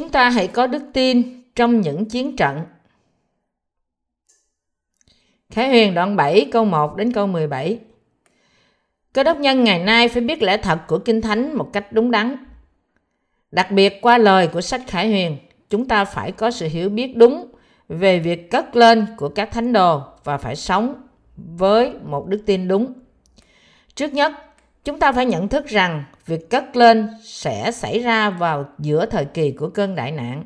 [0.00, 2.60] chúng ta hãy có đức tin trong những chiến trận.
[5.50, 7.78] Khải Huyền đoạn 7 câu 1 đến câu 17
[9.12, 12.10] Cơ đốc nhân ngày nay phải biết lẽ thật của Kinh Thánh một cách đúng
[12.10, 12.36] đắn.
[13.50, 15.38] Đặc biệt qua lời của sách Khải Huyền,
[15.70, 17.46] chúng ta phải có sự hiểu biết đúng
[17.88, 20.94] về việc cất lên của các thánh đồ và phải sống
[21.36, 22.92] với một đức tin đúng.
[23.94, 24.32] Trước nhất,
[24.84, 29.24] chúng ta phải nhận thức rằng việc cất lên sẽ xảy ra vào giữa thời
[29.24, 30.44] kỳ của cơn đại nạn.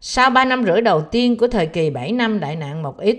[0.00, 3.18] Sau 3 năm rưỡi đầu tiên của thời kỳ 7 năm đại nạn một ít,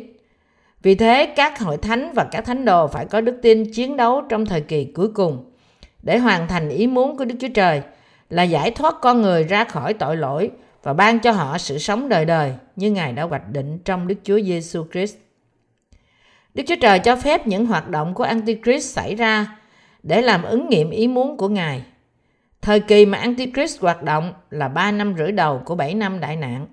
[0.82, 4.22] vì thế, các hội thánh và các thánh đồ phải có đức tin chiến đấu
[4.30, 5.52] trong thời kỳ cuối cùng
[6.04, 7.82] để hoàn thành ý muốn của Đức Chúa Trời
[8.30, 10.52] là giải thoát con người ra khỏi tội lỗi
[10.84, 14.16] và ban cho họ sự sống đời đời như Ngài đã hoạch định trong Đức
[14.24, 15.16] Chúa Giêsu Christ.
[16.54, 19.59] Đức Chúa Trời cho phép những hoạt động của Antichrist xảy ra
[20.04, 21.84] để làm ứng nghiệm ý muốn của Ngài.
[22.62, 26.36] Thời kỳ mà Antichrist hoạt động là 3 năm rưỡi đầu của 7 năm đại
[26.36, 26.68] nạn.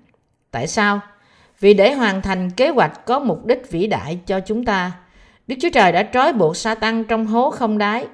[0.51, 0.99] Tại sao?
[1.59, 4.91] Vì để hoàn thành kế hoạch có mục đích vĩ đại cho chúng ta,
[5.47, 8.07] Đức Chúa Trời đã trói buộc sa tăng trong hố không đáy.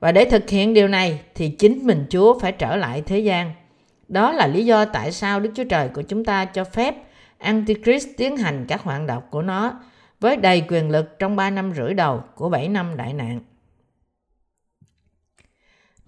[0.00, 3.52] Và để thực hiện điều này thì chính mình Chúa phải trở lại thế gian.
[4.08, 6.94] Đó là lý do tại sao Đức Chúa Trời của chúng ta cho phép
[7.38, 9.80] Antichrist tiến hành các hoạt động của nó
[10.20, 13.40] với đầy quyền lực trong 3 năm rưỡi đầu của 7 năm đại nạn.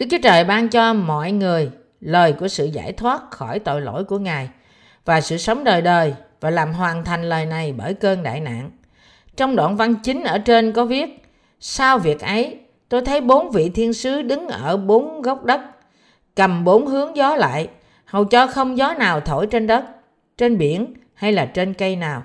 [0.01, 4.03] Đức Chúa Trời ban cho mọi người lời của sự giải thoát khỏi tội lỗi
[4.03, 4.49] của Ngài
[5.05, 8.71] và sự sống đời đời và làm hoàn thành lời này bởi cơn đại nạn.
[9.37, 11.23] Trong đoạn văn chính ở trên có viết,
[11.59, 15.61] sau việc ấy, tôi thấy bốn vị thiên sứ đứng ở bốn góc đất,
[16.35, 17.67] cầm bốn hướng gió lại,
[18.05, 19.83] hầu cho không gió nào thổi trên đất,
[20.37, 22.23] trên biển hay là trên cây nào.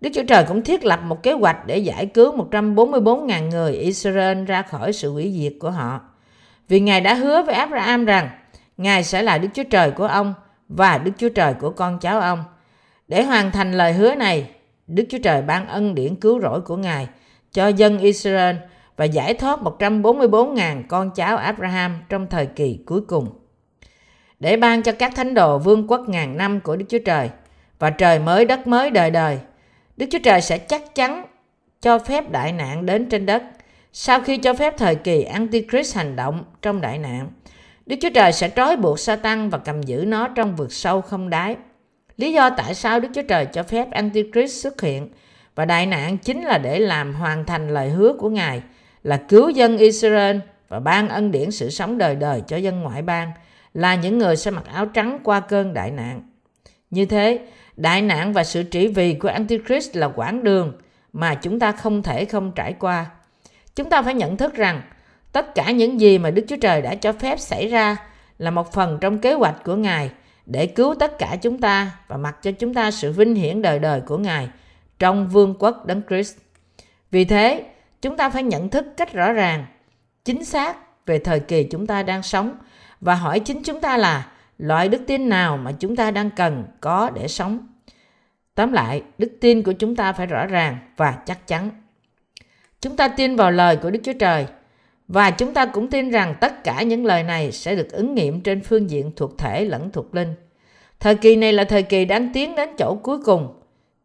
[0.00, 4.44] Đức Chúa Trời cũng thiết lập một kế hoạch để giải cứu 144.000 người Israel
[4.44, 6.00] ra khỏi sự hủy diệt của họ.
[6.70, 8.28] Vì Ngài đã hứa với Abraham rằng
[8.76, 10.34] Ngài sẽ là Đức Chúa Trời của ông
[10.68, 12.44] và Đức Chúa Trời của con cháu ông–
[13.10, 14.50] để hoàn thành lời hứa này,
[14.86, 17.08] Đức Chúa Trời ban ân điển cứu rỗi của Ngài
[17.52, 18.56] cho dân Israel
[18.96, 23.28] và giải thoát 144.000 con cháu Abraham trong thời kỳ cuối cùng.
[24.40, 27.30] Để ban cho các thánh đồ vương quốc ngàn năm của Đức Chúa Trời
[27.78, 29.38] và trời mới đất mới đời đời,
[29.96, 31.26] Đức Chúa Trời sẽ chắc chắn
[31.80, 33.42] cho phép đại nạn đến trên đất.
[33.92, 37.30] Sau khi cho phép thời kỳ Antichrist hành động trong đại nạn,
[37.86, 41.30] Đức Chúa Trời sẽ trói buộc Satan và cầm giữ nó trong vực sâu không
[41.30, 41.56] đáy.
[42.16, 45.08] Lý do tại sao Đức Chúa Trời cho phép Antichrist xuất hiện
[45.54, 48.62] và đại nạn chính là để làm hoàn thành lời hứa của Ngài
[49.02, 50.36] là cứu dân Israel
[50.68, 53.32] và ban ân điển sự sống đời đời cho dân ngoại bang
[53.74, 56.22] là những người sẽ mặc áo trắng qua cơn đại nạn.
[56.90, 57.40] Như thế,
[57.76, 60.72] đại nạn và sự trị vì của Antichrist là quãng đường
[61.12, 63.06] mà chúng ta không thể không trải qua.
[63.80, 64.82] Chúng ta phải nhận thức rằng
[65.32, 67.96] tất cả những gì mà Đức Chúa Trời đã cho phép xảy ra
[68.38, 70.10] là một phần trong kế hoạch của Ngài
[70.46, 73.78] để cứu tất cả chúng ta và mặc cho chúng ta sự vinh hiển đời
[73.78, 74.48] đời của Ngài
[74.98, 76.36] trong vương quốc Đấng Christ.
[77.10, 77.64] Vì thế,
[78.02, 79.66] chúng ta phải nhận thức cách rõ ràng,
[80.24, 82.56] chính xác về thời kỳ chúng ta đang sống
[83.00, 84.26] và hỏi chính chúng ta là
[84.58, 87.68] loại đức tin nào mà chúng ta đang cần có để sống.
[88.54, 91.70] Tóm lại, đức tin của chúng ta phải rõ ràng và chắc chắn.
[92.80, 94.46] Chúng ta tin vào lời của Đức Chúa Trời
[95.08, 98.40] và chúng ta cũng tin rằng tất cả những lời này sẽ được ứng nghiệm
[98.40, 100.34] trên phương diện thuộc thể lẫn thuộc linh.
[101.00, 103.48] Thời kỳ này là thời kỳ đang tiến đến chỗ cuối cùng,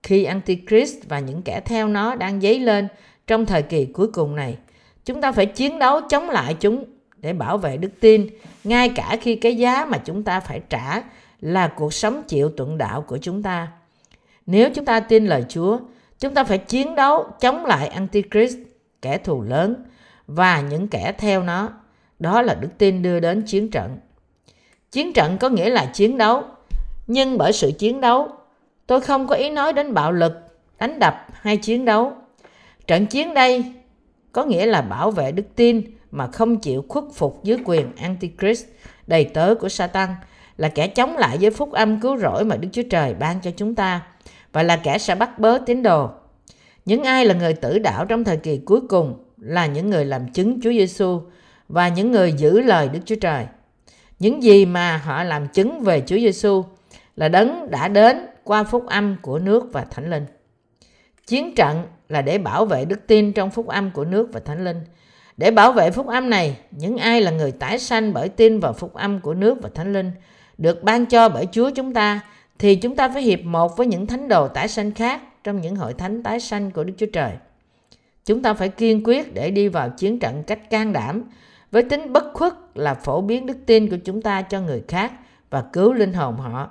[0.04, 2.88] khi Antichrist và những kẻ theo nó đang dấy lên
[3.28, 4.58] trong thời kỳ cuối cùng này.
[5.06, 6.84] Chúng ta phải chiến đấu chống lại chúng
[7.18, 8.28] để bảo vệ đức tin,
[8.64, 11.02] ngay cả khi cái giá mà chúng ta phải trả
[11.42, 13.68] là cuộc sống chịu tuận đạo của chúng ta.
[14.46, 15.80] Nếu chúng ta tin lời Chúa,
[16.20, 18.58] chúng ta phải chiến đấu chống lại Antichrist,
[19.02, 19.86] kẻ thù lớn,
[20.28, 21.70] và những kẻ theo nó.
[22.20, 23.98] Đó là đức tin đưa đến chiến trận.
[24.92, 26.44] Chiến trận có nghĩa là chiến đấu,
[27.08, 28.28] nhưng bởi sự chiến đấu,
[28.88, 30.34] tôi không có ý nói đến bạo lực,
[30.80, 32.14] đánh đập hay chiến đấu.
[32.88, 33.74] Trận chiến đây
[34.32, 35.82] có nghĩa là bảo vệ đức tin
[36.12, 38.66] mà không chịu khuất phục dưới quyền Antichrist,
[39.08, 40.10] đầy tớ của Satan,
[40.58, 43.52] là kẻ chống lại với phúc âm cứu rỗi mà Đức Chúa Trời ban cho
[43.58, 44.02] chúng ta
[44.56, 46.10] và là kẻ sẽ bắt bớ tín đồ.
[46.86, 50.28] Những ai là người tử đạo trong thời kỳ cuối cùng là những người làm
[50.28, 51.22] chứng Chúa Giêsu
[51.70, 53.46] và những người giữ lời Đức Chúa Trời.
[54.20, 56.64] Những gì mà họ làm chứng về Chúa Giêsu
[57.16, 60.26] là đấng đã đến qua phúc âm của nước và thánh linh.
[61.28, 64.64] Chiến trận là để bảo vệ đức tin trong phúc âm của nước và thánh
[64.64, 64.82] linh.
[65.38, 68.74] Để bảo vệ phúc âm này, những ai là người tái sanh bởi tin vào
[68.74, 70.12] phúc âm của nước và thánh linh
[70.58, 72.22] được ban cho bởi Chúa chúng ta
[72.60, 75.76] thì chúng ta phải hiệp một với những thánh đồ tái sanh khác trong những
[75.76, 77.32] hội thánh tái sanh của Đức Chúa Trời.
[78.26, 81.24] Chúng ta phải kiên quyết để đi vào chiến trận cách can đảm
[81.72, 85.12] với tính bất khuất là phổ biến đức tin của chúng ta cho người khác
[85.50, 86.70] và cứu linh hồn họ.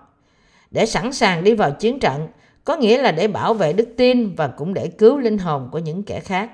[0.71, 2.29] để sẵn sàng đi vào chiến trận,
[2.65, 5.79] có nghĩa là để bảo vệ đức tin và cũng để cứu linh hồn của
[5.79, 6.51] những kẻ khác.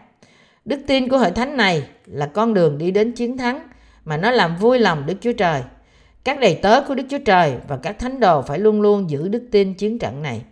[0.65, 3.69] Đức tin của hội thánh này là con đường đi đến chiến thắng
[4.05, 5.63] mà nó làm vui lòng Đức Chúa Trời.
[6.25, 9.29] Các đầy tớ của Đức Chúa Trời và các thánh đồ phải luôn luôn giữ
[9.29, 10.43] đức tin chiến trận này.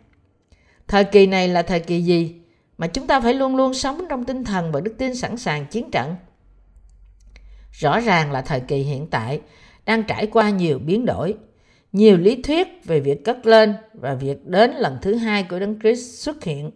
[0.89, 2.41] Thời kỳ này là thời kỳ gì
[2.79, 5.67] mà chúng ta phải luôn luôn sống trong tinh thần và đức tin sẵn sàng
[5.67, 6.15] chiến trận?
[7.73, 9.41] Rõ ràng là thời kỳ hiện tại
[9.87, 11.35] đang trải qua nhiều biến đổi,
[11.93, 15.81] nhiều lý thuyết về việc cất lên và việc đến lần thứ hai của Đấng
[15.81, 16.71] Christ xuất hiện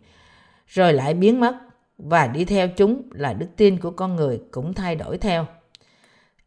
[0.66, 1.54] rồi lại biến mất
[1.98, 5.46] và đi theo chúng là đức tin của con người cũng thay đổi theo.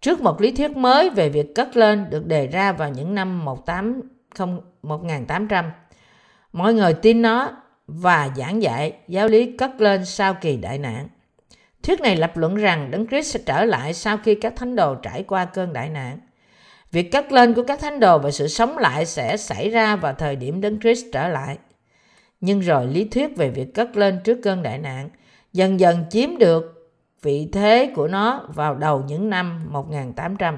[0.06, 3.46] Trước một lý thuyết mới về việc cất lên được đề ra vào những năm
[3.46, 5.72] 1800,
[6.54, 7.52] mọi người tin nó
[7.88, 11.08] và giảng dạy giáo lý cất lên sau kỳ đại nạn.
[11.84, 14.96] Thuyết này lập luận rằng Đấng Christ sẽ trở lại sau khi các thánh đồ
[14.96, 16.20] trải qua cơn đại nạn.
[16.92, 20.14] Việc cất lên của các thánh đồ và sự sống lại sẽ xảy ra vào
[20.14, 21.58] thời điểm Đấng Christ trở lại.
[22.42, 25.10] Nhưng rồi lý thuyết về việc cất lên trước cơn đại nạn
[25.54, 26.75] dần dần chiếm được
[27.26, 30.58] vị thế của nó vào đầu những năm 1800.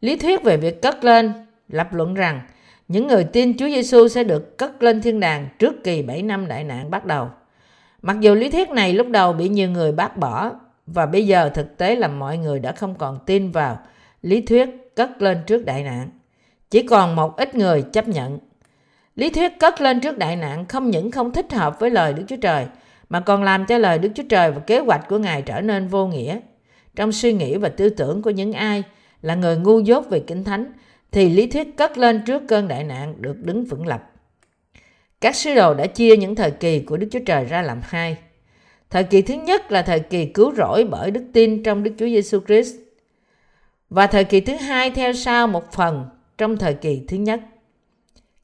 [0.00, 1.32] Lý thuyết về việc cất lên
[1.68, 2.40] lập luận rằng
[2.88, 6.48] những người tin Chúa Giêsu sẽ được cất lên thiên đàng trước kỳ 7 năm
[6.48, 7.28] đại nạn bắt đầu.
[8.02, 10.50] Mặc dù lý thuyết này lúc đầu bị nhiều người bác bỏ
[10.86, 13.78] và bây giờ thực tế là mọi người đã không còn tin vào
[14.22, 16.10] lý thuyết cất lên trước đại nạn.
[16.70, 18.38] Chỉ còn một ít người chấp nhận.
[19.16, 22.24] Lý thuyết cất lên trước đại nạn không những không thích hợp với lời Đức
[22.28, 22.66] Chúa Trời
[23.10, 25.88] mà còn làm cho lời Đức Chúa Trời và kế hoạch của Ngài trở nên
[25.88, 26.40] vô nghĩa.
[26.96, 28.82] Trong suy nghĩ và tư tưởng của những ai
[29.22, 30.72] là người ngu dốt về kinh thánh,
[31.12, 34.12] thì lý thuyết cất lên trước cơn đại nạn được đứng vững lập.
[35.20, 38.16] Các sứ đồ đã chia những thời kỳ của Đức Chúa Trời ra làm hai.
[38.90, 42.06] Thời kỳ thứ nhất là thời kỳ cứu rỗi bởi đức tin trong Đức Chúa
[42.06, 42.74] Giêsu Christ
[43.90, 46.04] và thời kỳ thứ hai theo sau một phần
[46.38, 47.40] trong thời kỳ thứ nhất.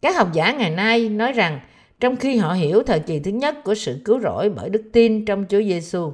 [0.02, 1.60] Các học giả ngày nay nói rằng
[2.00, 5.24] trong khi họ hiểu thời kỳ thứ nhất của sự cứu rỗi bởi đức tin
[5.24, 6.12] trong Chúa Giêsu.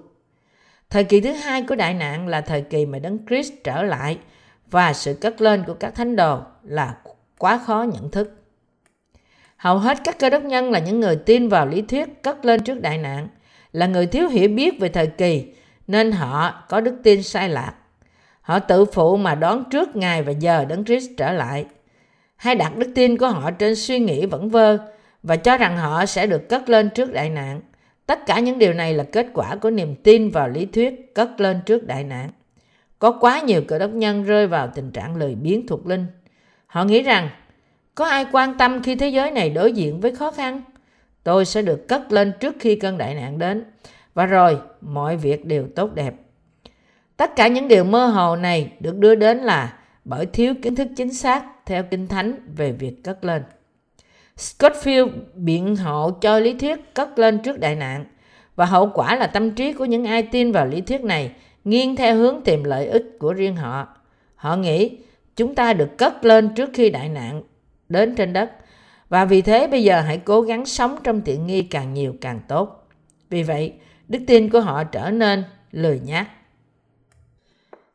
[0.91, 4.19] Thời kỳ thứ hai của đại nạn là thời kỳ mà Đấng Christ trở lại
[4.71, 6.97] và sự cất lên của các thánh đồ là
[7.39, 8.43] quá khó nhận thức.
[9.57, 12.63] Hầu hết các cơ đốc nhân là những người tin vào lý thuyết cất lên
[12.63, 13.29] trước đại nạn,
[13.73, 15.55] là người thiếu hiểu biết về thời kỳ
[15.87, 17.75] nên họ có đức tin sai lạc.
[18.41, 21.67] Họ tự phụ mà đoán trước ngày và giờ Đấng Christ trở lại.
[22.37, 24.79] Hay đặt đức tin của họ trên suy nghĩ vẩn vơ
[25.23, 27.61] và cho rằng họ sẽ được cất lên trước đại nạn.
[28.07, 31.41] Tất cả những điều này là kết quả của niềm tin vào lý thuyết cất
[31.41, 32.31] lên trước đại nạn.
[32.99, 36.07] Có quá nhiều cơ đốc nhân rơi vào tình trạng lười biếng thuộc linh.
[36.67, 37.29] Họ nghĩ rằng,
[37.95, 40.63] có ai quan tâm khi thế giới này đối diện với khó khăn?
[41.25, 43.65] Tôi sẽ được cất lên trước khi cơn đại nạn đến.
[44.15, 46.15] Và rồi, mọi việc đều tốt đẹp.
[47.17, 50.89] Tất cả những điều mơ hồ này được đưa đến là bởi thiếu kiến thức
[50.97, 53.43] chính xác theo Kinh Thánh về việc cất lên.
[54.37, 58.05] Scottfield biện hộ cho lý thuyết cất lên trước đại nạn
[58.57, 61.33] và hậu quả là tâm trí của những ai tin vào lý thuyết này
[61.65, 63.89] nghiêng theo hướng tìm lợi ích của riêng họ.
[64.35, 64.99] Họ nghĩ
[65.37, 67.43] chúng ta được cất lên trước khi đại nạn
[67.89, 68.51] đến trên đất
[69.09, 72.41] và vì thế bây giờ hãy cố gắng sống trong tiện nghi càng nhiều càng
[72.49, 72.89] tốt.
[73.31, 73.73] Vì vậy,
[74.09, 76.29] đức tin của họ trở nên lười nhác.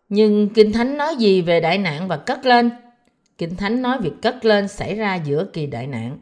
[0.10, 2.70] Nhưng Kinh Thánh nói gì về đại nạn và cất lên?
[3.38, 6.18] Kinh Thánh nói việc cất lên xảy ra giữa kỳ đại nạn.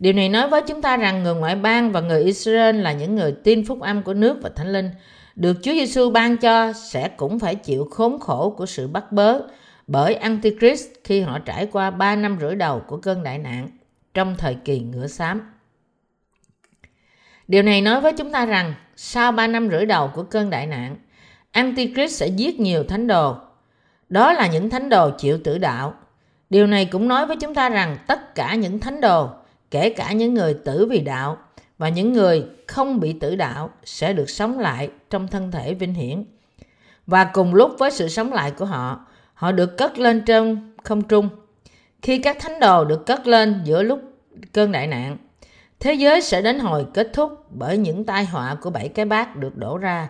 [0.00, 3.16] Điều này nói với chúng ta rằng người ngoại bang và người Israel là những
[3.16, 4.90] người tin phúc âm của nước và thánh linh,
[5.36, 9.40] được Chúa Giêsu ban cho sẽ cũng phải chịu khốn khổ của sự bắt bớ
[9.86, 13.68] bởi Antichrist khi họ trải qua 3 năm rưỡi đầu của cơn đại nạn
[14.14, 15.52] trong thời kỳ ngựa xám.
[17.48, 20.66] Điều này nói với chúng ta rằng sau 3 năm rưỡi đầu của cơn đại
[20.66, 20.96] nạn,
[21.50, 23.36] Antichrist sẽ giết nhiều thánh đồ.
[24.08, 25.94] Đó là những thánh đồ chịu tử đạo.
[26.50, 29.28] Điều này cũng nói với chúng ta rằng tất cả những thánh đồ
[29.70, 31.38] kể cả những người tử vì đạo
[31.78, 35.94] và những người không bị tử đạo sẽ được sống lại trong thân thể vinh
[35.94, 36.24] hiển.
[37.06, 41.02] Và cùng lúc với sự sống lại của họ, họ được cất lên trong không
[41.02, 41.28] trung.
[42.02, 44.00] Khi các thánh đồ được cất lên giữa lúc
[44.52, 45.16] cơn đại nạn,
[45.80, 49.36] thế giới sẽ đến hồi kết thúc bởi những tai họa của bảy cái bát
[49.36, 50.08] được đổ ra.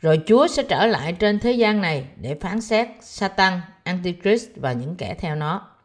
[0.00, 4.72] Rồi Chúa sẽ trở lại trên thế gian này để phán xét Satan, Antichrist và
[4.72, 5.75] những kẻ theo nó.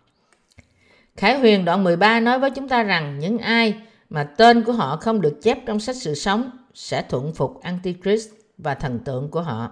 [1.21, 3.75] Khải Huyền đoạn 13 nói với chúng ta rằng những ai
[4.09, 8.29] mà tên của họ không được chép trong sách sự sống sẽ thuận phục Antichrist
[8.57, 9.71] và thần tượng của họ.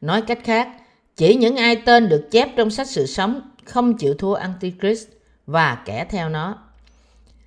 [0.00, 0.68] Nói cách khác,
[1.16, 5.08] chỉ những ai tên được chép trong sách sự sống không chịu thua Antichrist
[5.46, 6.58] và kẻ theo nó.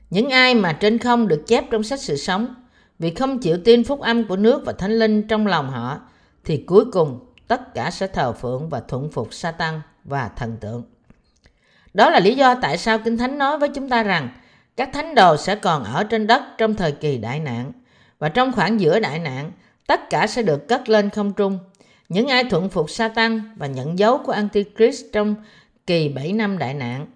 [0.10, 2.56] Những ai mà trên không được chép trong sách sự sống
[3.00, 6.00] vì không chịu tin phúc âm của nước và thánh linh trong lòng họ
[6.46, 10.84] thì cuối cùng tất cả sẽ thờ phượng và thuận phục Satan và thần tượng.
[11.94, 14.30] Đó là lý do tại sao Kinh Thánh nói với chúng ta rằng
[14.80, 17.72] Các thánh đồ sẽ còn ở trên đất trong thời kỳ đại nạn.
[18.20, 19.52] Và trong khoảng giữa đại nạn,
[19.88, 21.60] tất cả sẽ được cất lên không trung.
[22.10, 25.36] Những ai thuận phục Satan và nhận dấu của Antichrist trong
[25.88, 27.08] kỳ 7 năm đại nạn,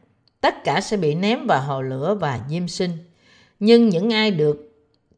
[0.42, 2.92] tất cả sẽ bị ném vào hồ lửa và diêm sinh.
[3.60, 4.74] Nhưng những ai được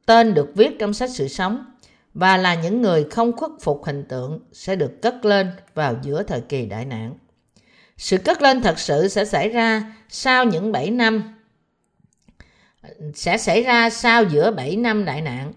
[0.05, 1.65] tên được viết trong sách sự sống
[2.13, 6.23] và là những người không khuất phục hình tượng sẽ được cất lên vào giữa
[6.23, 7.13] thời kỳ đại nạn.
[7.97, 11.35] Sự cất lên thật sự sẽ xảy ra sau những 7 năm
[13.13, 15.53] sẽ xảy ra sau giữa 7 năm đại nạn.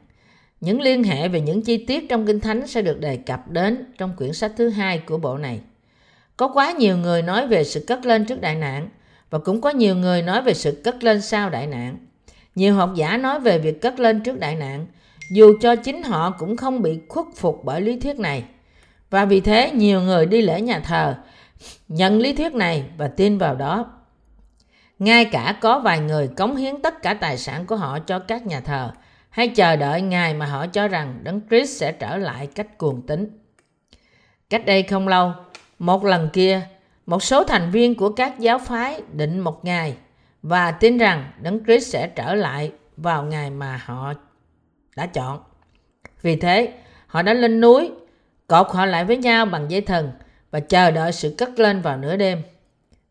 [0.61, 3.85] Những liên hệ về những chi tiết trong Kinh Thánh sẽ được đề cập đến
[3.99, 5.61] trong quyển sách thứ hai của bộ này.
[6.37, 8.89] Có quá nhiều người nói về sự cất lên trước đại nạn
[9.31, 11.97] và cũng có nhiều người nói về sự cất lên sau đại nạn.
[12.55, 14.87] Nhiều học giả nói về việc cất lên trước đại nạn,
[15.31, 18.45] dù cho chính họ cũng không bị khuất phục bởi lý thuyết này.
[19.11, 21.15] Và vì thế nhiều người đi lễ nhà thờ
[21.89, 23.87] nhận lý thuyết này và tin vào đó.
[24.99, 28.47] Ngay cả có vài người cống hiến tất cả tài sản của họ cho các
[28.47, 28.93] nhà thờ
[29.31, 33.07] hay chờ đợi ngày mà họ cho rằng Đấng Christ sẽ trở lại cách cuồng
[33.07, 33.41] tín.
[34.51, 35.33] Cách đây không lâu,
[35.79, 36.61] một lần kia,
[37.07, 39.97] một số thành viên của các giáo phái định một ngày
[40.43, 44.13] và tin rằng Đấng Christ sẽ trở lại vào ngày mà họ
[44.97, 45.41] đã chọn.
[46.23, 46.73] Vì thế,
[47.07, 47.91] họ đã lên núi,
[48.47, 50.13] cột họ lại với nhau bằng dây thần
[50.51, 52.43] và chờ đợi sự cất lên vào nửa đêm.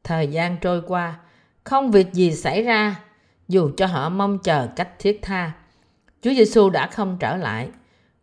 [0.03, 1.19] Thời gian trôi qua,
[1.63, 2.95] không việc gì xảy ra,
[3.47, 5.51] dù cho họ mong chờ cách thiết tha.
[6.21, 7.69] Chúa Giêsu đã không trở lại.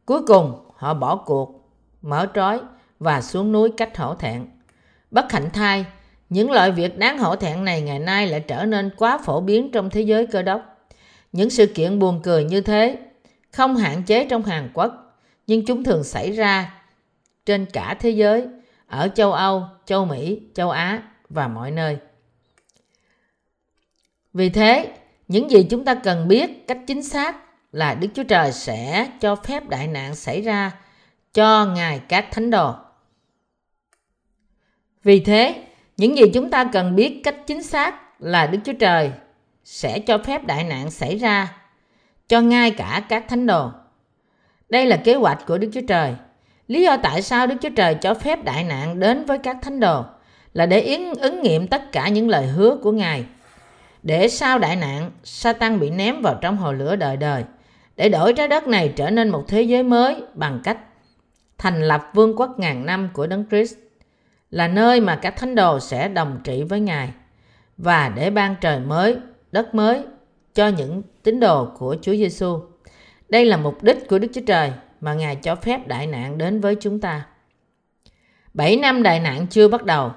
[0.04, 1.70] Cuối cùng, họ bỏ cuộc,
[2.02, 2.60] mở trói
[2.98, 4.46] và xuống núi cách hổ thẹn.
[5.10, 5.84] Bất hạnh thai,
[6.28, 9.70] những loại việc đáng hổ thẹn này ngày nay lại trở nên quá phổ biến
[9.72, 10.88] trong thế giới cơ đốc.
[11.32, 12.98] Những sự kiện buồn cười như thế
[13.52, 16.74] không hạn chế trong Hàn Quốc, nhưng chúng thường xảy ra
[17.46, 18.48] trên cả thế giới,
[18.94, 21.98] ở châu Âu, châu Mỹ, châu Á và mọi nơi.
[24.32, 24.92] Vì thế,
[25.28, 27.36] những gì chúng ta cần biết cách chính xác
[27.72, 30.72] là Đức Chúa Trời sẽ cho phép đại nạn xảy ra
[31.32, 32.74] cho Ngài các thánh đồ.
[35.02, 35.64] Vì thế,
[35.96, 39.12] những gì chúng ta cần biết cách chính xác là Đức Chúa Trời
[39.64, 41.56] sẽ cho phép đại nạn xảy ra
[42.28, 43.70] cho ngay cả các thánh đồ.
[44.68, 46.14] Đây là kế hoạch của Đức Chúa Trời.
[46.68, 49.80] Lý do tại sao Đức Chúa Trời cho phép đại nạn đến với các thánh
[49.80, 50.04] đồ
[50.52, 53.24] là để yến ứng nghiệm tất cả những lời hứa của Ngài.
[54.02, 57.44] Để sau đại nạn, Satan bị ném vào trong hồ lửa đời đời,
[57.96, 60.78] để đổi trái đất này trở nên một thế giới mới bằng cách
[61.58, 63.74] thành lập vương quốc ngàn năm của Đấng Christ
[64.50, 67.10] là nơi mà các thánh đồ sẽ đồng trị với Ngài
[67.76, 69.16] và để ban trời mới,
[69.52, 70.02] đất mới
[70.54, 72.58] cho những tín đồ của Chúa Giêsu.
[73.28, 74.72] Đây là mục đích của Đức Chúa Trời
[75.04, 77.26] mà Ngài cho phép đại nạn đến với chúng ta.
[78.54, 80.12] Bảy năm đại nạn chưa bắt đầu.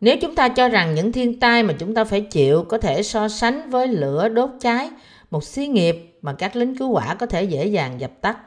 [0.00, 3.02] Nếu chúng ta cho rằng những thiên tai mà chúng ta phải chịu có thể
[3.02, 4.90] so sánh với lửa đốt cháy
[5.30, 8.38] một xí nghiệp mà các lính cứu hỏa có thể dễ dàng dập tắt,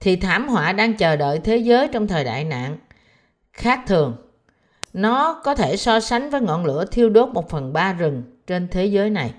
[0.00, 2.78] thì thảm họa đang chờ đợi thế giới trong thời đại nạn
[3.52, 4.16] khác thường.
[4.92, 8.68] Nó có thể so sánh với ngọn lửa thiêu đốt một phần ba rừng trên
[8.68, 9.34] thế giới này.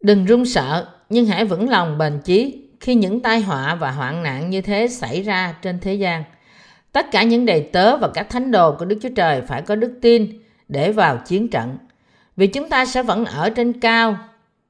[0.00, 4.22] Đừng run sợ, nhưng hãy vững lòng bền chí khi những tai họa và hoạn
[4.22, 6.24] nạn như thế xảy ra trên thế gian.
[6.92, 9.74] Tất cả những đầy tớ và các thánh đồ của Đức Chúa Trời phải có
[9.74, 11.78] đức tin để vào chiến trận.
[12.36, 14.18] Vì chúng ta sẽ vẫn ở trên cao,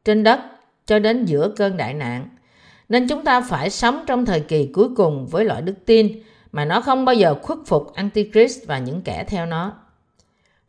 [0.04, 0.40] trên đất
[0.86, 2.28] cho đến giữa cơn đại nạn.
[2.88, 6.12] Nên chúng ta phải sống trong thời kỳ cuối cùng với loại đức tin
[6.52, 9.72] mà nó không bao giờ khuất phục Antichrist và những kẻ theo nó.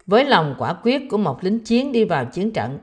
[0.07, 2.79] Với lòng quả quyết của một lính chiến đi vào chiến trận,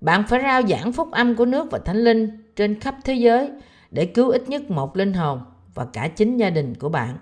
[0.00, 3.50] bạn phải rao giảng phúc âm của nước và thánh linh trên khắp thế giới
[3.90, 5.40] để cứu ít nhất một linh hồn
[5.74, 7.18] và cả chính gia đình của bạn.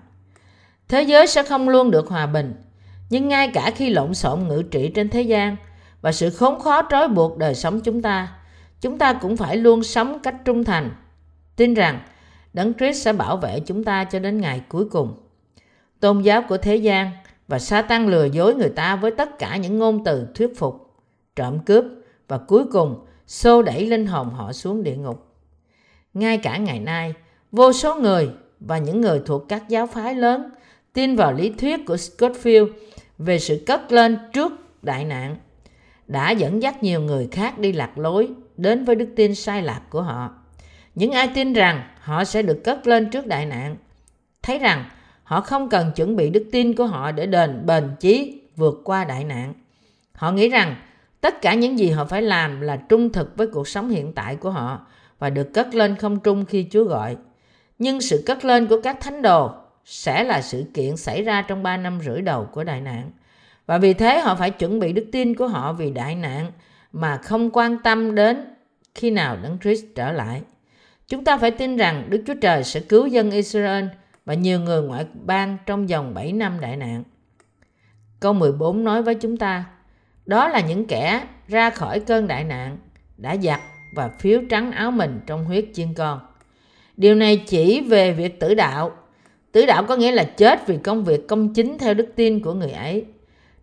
[0.87, 2.53] Thế giới sẽ không luôn được hòa bình,
[3.09, 5.55] nhưng ngay cả khi lộn xộn ngự trị trên thế gian
[6.01, 8.35] và sự khốn khó trói buộc đời sống chúng ta,
[8.81, 10.91] chúng ta cũng phải luôn sống cách trung thành,
[11.55, 11.99] tin rằng
[12.53, 15.13] Đấng Christ sẽ bảo vệ chúng ta cho đến ngày cuối cùng.
[15.99, 17.11] Tôn giáo của thế gian
[17.47, 20.95] và sa tăng lừa dối người ta với tất cả những ngôn từ thuyết phục,
[21.35, 21.85] trộm cướp
[22.27, 25.26] và cuối cùng xô đẩy linh hồn họ xuống địa ngục.
[26.17, 27.13] Ngay cả ngày nay,
[27.51, 30.49] vô số người và những người thuộc các giáo phái lớn
[30.93, 32.67] tin vào lý thuyết của Scottfield
[33.17, 34.51] về sự cất lên trước
[34.83, 35.35] đại nạn
[36.07, 39.81] đã dẫn dắt nhiều người khác đi lạc lối đến với đức tin sai lạc
[39.89, 40.29] của họ.
[40.95, 43.75] Những ai tin rằng họ sẽ được cất lên trước đại nạn,
[44.41, 44.85] thấy rằng
[45.23, 49.05] họ không cần chuẩn bị đức tin của họ để đền bền chí vượt qua
[49.05, 49.53] đại nạn.
[50.13, 50.75] Họ nghĩ rằng
[51.21, 54.35] tất cả những gì họ phải làm là trung thực với cuộc sống hiện tại
[54.35, 54.87] của họ
[55.19, 57.17] và được cất lên không trung khi Chúa gọi.
[57.79, 59.51] Nhưng sự cất lên của các thánh đồ
[59.85, 63.11] sẽ là sự kiện xảy ra trong 3 năm rưỡi đầu của đại nạn.
[63.65, 66.51] Và vì thế họ phải chuẩn bị đức tin của họ vì đại nạn
[66.93, 68.55] mà không quan tâm đến
[68.95, 70.41] khi nào Đấng Christ trở lại.
[71.07, 73.85] Chúng ta phải tin rằng Đức Chúa Trời sẽ cứu dân Israel
[74.25, 77.03] và nhiều người ngoại bang trong vòng 7 năm đại nạn.
[78.19, 79.65] Câu 14 nói với chúng ta,
[80.25, 82.77] đó là những kẻ ra khỏi cơn đại nạn,
[83.17, 83.59] đã giặt
[83.91, 86.19] và phiếu trắng áo mình trong huyết chiên con.
[86.97, 88.91] Điều này chỉ về việc tử đạo.
[89.51, 92.53] Tử đạo có nghĩa là chết vì công việc công chính theo đức tin của
[92.53, 93.05] người ấy.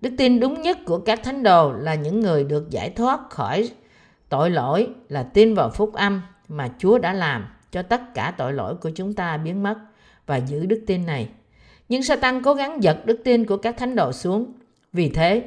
[0.00, 3.70] Đức tin đúng nhất của các thánh đồ là những người được giải thoát khỏi
[4.28, 8.52] tội lỗi là tin vào phúc âm mà Chúa đã làm cho tất cả tội
[8.52, 9.78] lỗi của chúng ta biến mất
[10.26, 11.28] và giữ đức tin này.
[11.88, 14.52] Nhưng Satan cố gắng giật đức tin của các thánh đồ xuống.
[14.92, 15.44] Vì thế,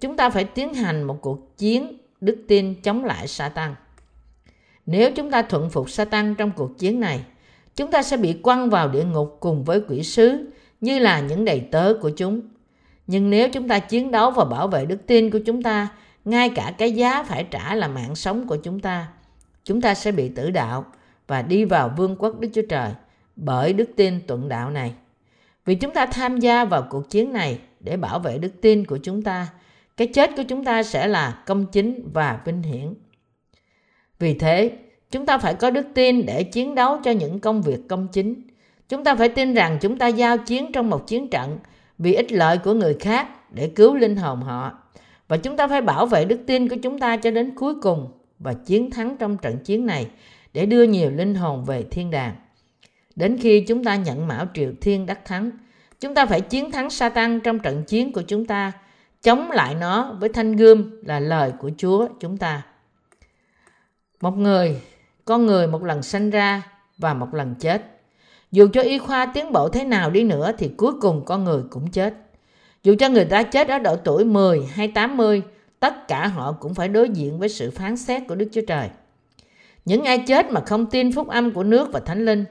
[0.00, 3.74] chúng ta phải tiến hành một cuộc chiến đức tin chống lại Satan.
[4.86, 7.24] Nếu chúng ta thuận phục Satan trong cuộc chiến này,
[7.76, 10.50] chúng ta sẽ bị quăng vào địa ngục cùng với quỷ sứ
[10.80, 12.40] như là những đầy tớ của chúng.
[13.06, 15.88] Nhưng nếu chúng ta chiến đấu và bảo vệ đức tin của chúng ta,
[16.24, 19.08] ngay cả cái giá phải trả là mạng sống của chúng ta,
[19.64, 20.84] chúng ta sẽ bị tử đạo
[21.26, 22.90] và đi vào vương quốc Đức Chúa Trời
[23.36, 24.94] bởi đức tin tuận đạo này.
[25.64, 28.98] Vì chúng ta tham gia vào cuộc chiến này để bảo vệ đức tin của
[29.02, 29.48] chúng ta,
[29.96, 32.94] cái chết của chúng ta sẽ là công chính và vinh hiển.
[34.18, 34.72] Vì thế,
[35.10, 38.42] chúng ta phải có đức tin để chiến đấu cho những công việc công chính.
[38.88, 41.58] Chúng ta phải tin rằng chúng ta giao chiến trong một chiến trận
[41.98, 44.78] vì ích lợi của người khác để cứu linh hồn họ.
[45.28, 48.08] Và chúng ta phải bảo vệ đức tin của chúng ta cho đến cuối cùng
[48.38, 50.06] và chiến thắng trong trận chiến này
[50.52, 52.34] để đưa nhiều linh hồn về thiên đàng.
[53.16, 55.50] Đến khi chúng ta nhận mão triều thiên đắc thắng,
[56.00, 58.72] chúng ta phải chiến thắng Satan trong trận chiến của chúng ta,
[59.22, 62.62] chống lại nó với thanh gươm là lời của Chúa chúng ta.
[64.24, 64.80] Một người,
[65.24, 66.62] con người một lần sinh ra
[66.98, 67.82] và một lần chết.
[68.52, 71.62] Dù cho y khoa tiến bộ thế nào đi nữa thì cuối cùng con người
[71.70, 72.14] cũng chết.
[72.82, 75.42] Dù cho người ta chết ở độ tuổi 10 hay 80,
[75.80, 78.88] tất cả họ cũng phải đối diện với sự phán xét của Đức Chúa Trời.
[79.84, 82.44] Những ai chết mà không tin phúc âm của nước và thánh linh,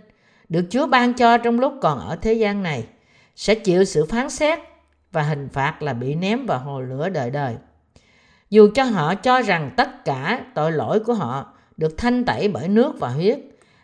[0.50, 2.86] được Chúa ban cho trong lúc còn ở thế gian này,
[3.36, 4.60] sẽ chịu sự phán xét
[5.12, 7.56] và hình phạt là bị ném vào hồ lửa đời đời.
[8.50, 12.68] Dù cho họ cho rằng tất cả tội lỗi của họ được thanh tẩy bởi
[12.68, 13.40] nước và huyết,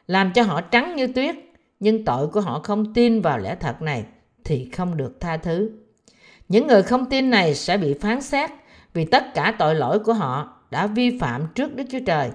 [0.07, 1.35] làm cho họ trắng như tuyết,
[1.79, 4.05] nhưng tội của họ không tin vào lẽ thật này
[4.43, 5.71] thì không được tha thứ.
[6.49, 8.49] Những người không tin này sẽ bị phán xét
[8.93, 12.29] vì tất cả tội lỗi của họ đã vi phạm trước Đức Chúa Trời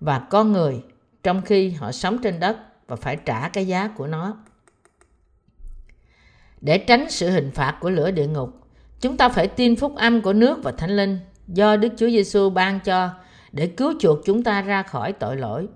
[0.00, 0.82] và con người
[1.22, 2.56] trong khi họ sống trên đất
[2.86, 4.36] và phải trả cái giá của nó.
[6.60, 8.50] Để tránh sự hình phạt của lửa địa ngục,
[9.00, 12.50] chúng ta phải tin phúc âm của nước và thánh linh do Đức Chúa Giêsu
[12.50, 13.10] ban cho
[13.52, 15.66] để cứu chuộc chúng ta ra khỏi tội lỗi.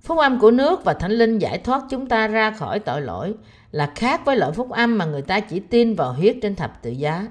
[0.00, 3.34] Phúc âm của nước và thánh linh giải thoát chúng ta ra khỏi tội lỗi
[3.72, 6.82] là khác với loại phúc âm mà người ta chỉ tin vào huyết trên thập
[6.82, 7.26] tự giá.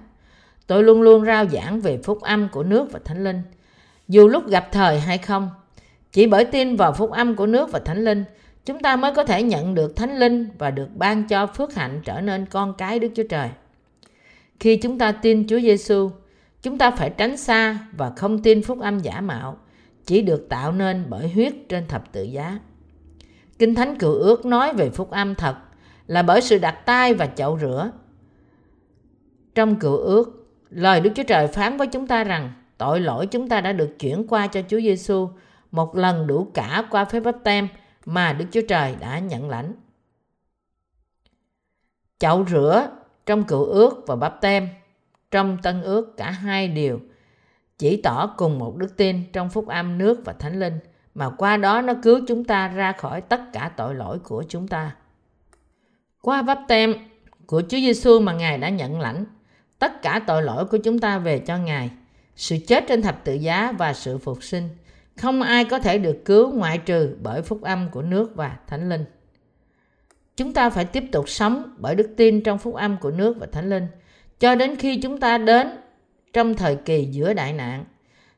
[0.67, 3.41] Tôi luôn luôn rao giảng về phúc âm của nước và thánh linh,
[4.07, 5.49] dù lúc gặp thời hay không.
[6.11, 8.23] Chỉ bởi tin vào phúc âm của nước và thánh linh,
[8.65, 12.01] chúng ta mới có thể nhận được thánh linh và được ban cho phước hạnh
[12.05, 13.49] trở nên con cái Đức Chúa Trời.
[14.59, 16.11] Khi chúng ta tin Chúa Giêsu,
[16.61, 19.57] chúng ta phải tránh xa và không tin phúc âm giả mạo,
[20.07, 22.59] chỉ được tạo nên bởi huyết trên thập tự giá.
[23.59, 25.55] Kinh Thánh Cựu Ước nói về phúc âm thật
[26.07, 27.91] là bởi sự đặt tay và chậu rửa.
[29.55, 33.49] Trong Cựu Ước, lời Đức Chúa Trời phán với chúng ta rằng tội lỗi chúng
[33.49, 35.29] ta đã được chuyển qua cho Chúa Giêsu
[35.71, 37.67] một lần đủ cả qua phép báp tem
[38.05, 39.73] mà Đức Chúa Trời đã nhận lãnh.
[42.19, 42.89] Chậu rửa
[43.25, 44.69] trong cựu ước và báp tem
[45.31, 46.99] trong tân ước cả hai điều
[47.77, 50.79] chỉ tỏ cùng một đức tin trong phúc âm nước và thánh linh
[51.15, 54.67] mà qua đó nó cứu chúng ta ra khỏi tất cả tội lỗi của chúng
[54.67, 54.95] ta.
[56.21, 56.93] Qua bắp tem
[57.45, 59.25] của Chúa Giêsu mà Ngài đã nhận lãnh
[59.79, 61.91] tất cả tội lỗi của chúng ta về cho Ngài,
[62.35, 64.69] sự chết trên thập tự giá và sự phục sinh.
[65.17, 68.89] Không ai có thể được cứu ngoại trừ bởi phúc âm của nước và thánh
[68.89, 69.05] linh.
[70.35, 73.47] Chúng ta phải tiếp tục sống bởi đức tin trong phúc âm của nước và
[73.51, 73.87] thánh linh
[74.39, 75.67] cho đến khi chúng ta đến
[76.33, 77.85] trong thời kỳ giữa đại nạn.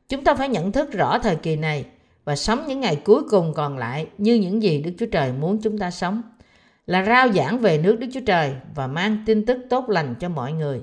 [0.09, 1.85] Chúng ta phải nhận thức rõ thời kỳ này
[2.25, 5.61] và sống những ngày cuối cùng còn lại như những gì Đức Chúa Trời muốn
[5.61, 6.21] chúng ta sống
[6.85, 10.29] là rao giảng về nước Đức Chúa Trời và mang tin tức tốt lành cho
[10.29, 10.81] mọi người.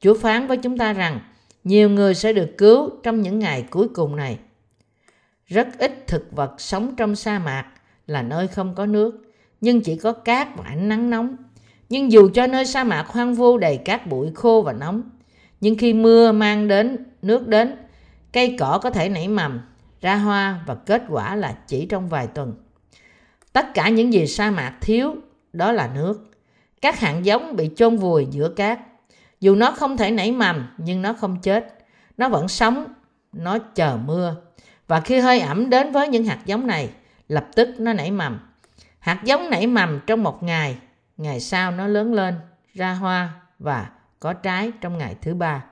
[0.00, 1.20] Chúa phán với chúng ta rằng
[1.64, 4.38] nhiều người sẽ được cứu trong những ngày cuối cùng này.
[5.46, 7.66] Rất ít thực vật sống trong sa mạc
[8.06, 11.36] là nơi không có nước, nhưng chỉ có cát và ánh nắng nóng.
[11.88, 15.02] Nhưng dù cho nơi sa mạc hoang vu đầy cát bụi khô và nóng,
[15.60, 17.76] nhưng khi mưa mang đến nước đến,
[18.32, 19.60] cây cỏ có thể nảy mầm,
[20.00, 22.54] ra hoa và kết quả là chỉ trong vài tuần.
[23.52, 25.14] Tất cả những gì sa mạc thiếu
[25.52, 26.30] đó là nước.
[26.80, 28.78] Các hạt giống bị chôn vùi giữa cát.
[29.40, 31.74] Dù nó không thể nảy mầm nhưng nó không chết.
[32.16, 32.84] Nó vẫn sống
[33.32, 34.36] nó chờ mưa.
[34.86, 36.90] Và khi hơi ẩm đến với những hạt giống này,
[37.28, 38.40] lập tức nó nảy mầm.
[38.98, 40.78] Hạt giống nảy mầm trong một ngày,
[41.16, 42.34] ngày sau nó lớn lên,
[42.74, 43.90] ra hoa và
[44.20, 45.64] có trái trong ngày thứ ba.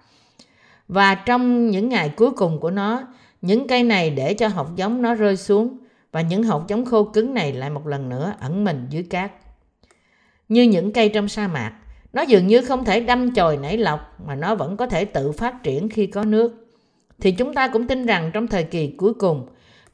[0.89, 3.03] Và trong những ngày cuối cùng của nó,
[3.43, 5.79] những cây này để cho hột giống nó rơi xuống
[6.13, 9.33] và những hột giống khô cứng này lại một lần nữa ẩn mình dưới cát.
[10.49, 11.73] Như những cây trong sa mạc,
[12.13, 15.33] nó dường như không thể đâm chồi nảy lọc mà nó vẫn có thể tự
[15.33, 16.67] phát triển khi có nước.
[17.21, 19.47] Thì chúng ta cũng tin rằng trong thời kỳ cuối cùng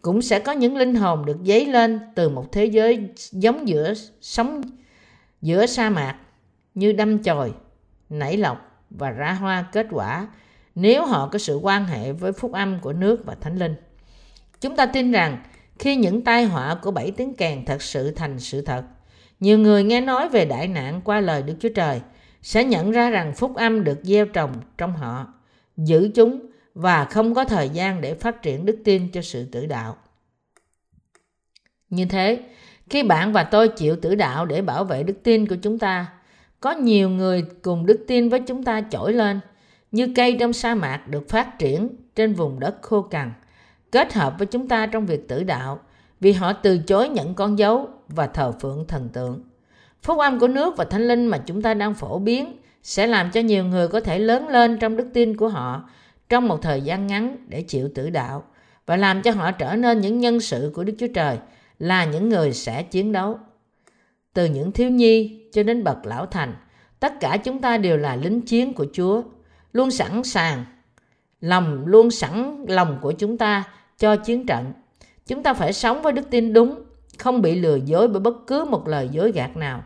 [0.02, 3.94] cũng sẽ có những linh hồn được dấy lên từ một thế giới giống giữa
[4.20, 4.62] sống
[5.42, 6.16] giữa sa mạc
[6.74, 7.52] như đâm chồi,
[8.12, 10.28] nảy lọc và ra hoa kết quả
[10.74, 13.74] nếu họ có sự quan hệ với phúc âm của nước và thánh linh.
[14.60, 15.42] Chúng ta tin rằng
[15.78, 18.84] khi những tai họa của bảy tiếng kèn thật sự thành sự thật,
[19.40, 22.00] nhiều người nghe nói về đại nạn qua lời Đức Chúa Trời
[22.42, 25.34] sẽ nhận ra rằng phúc âm được gieo trồng trong họ,
[25.76, 29.66] giữ chúng và không có thời gian để phát triển đức tin cho sự tử
[29.66, 29.96] đạo.
[31.90, 32.42] Như thế,
[32.90, 36.06] khi bạn và tôi chịu tử đạo để bảo vệ đức tin của chúng ta,
[36.62, 39.40] có nhiều người cùng đức tin với chúng ta trỗi lên,
[39.92, 43.32] như cây trong sa mạc được phát triển trên vùng đất khô cằn,
[43.92, 45.80] kết hợp với chúng ta trong việc tử đạo,
[46.20, 49.42] vì họ từ chối nhận con dấu và thờ phượng thần tượng.
[50.02, 53.30] Phúc âm của nước và thánh linh mà chúng ta đang phổ biến sẽ làm
[53.30, 55.88] cho nhiều người có thể lớn lên trong đức tin của họ
[56.28, 58.44] trong một thời gian ngắn để chịu tử đạo
[58.86, 61.38] và làm cho họ trở nên những nhân sự của Đức Chúa Trời
[61.78, 63.38] là những người sẽ chiến đấu.
[64.34, 66.54] Từ những thiếu nhi cho đến bậc lão thành,
[67.00, 69.22] tất cả chúng ta đều là lính chiến của Chúa,
[69.72, 70.64] luôn sẵn sàng,
[71.40, 73.64] lòng luôn sẵn lòng của chúng ta
[73.98, 74.72] cho chiến trận.
[75.26, 76.82] Chúng ta phải sống với đức tin đúng,
[77.18, 79.84] không bị lừa dối bởi bất cứ một lời dối gạt nào.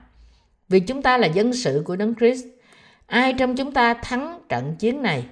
[0.68, 2.44] Vì chúng ta là dân sự của Đấng Christ,
[3.06, 5.24] ai trong chúng ta thắng trận chiến này,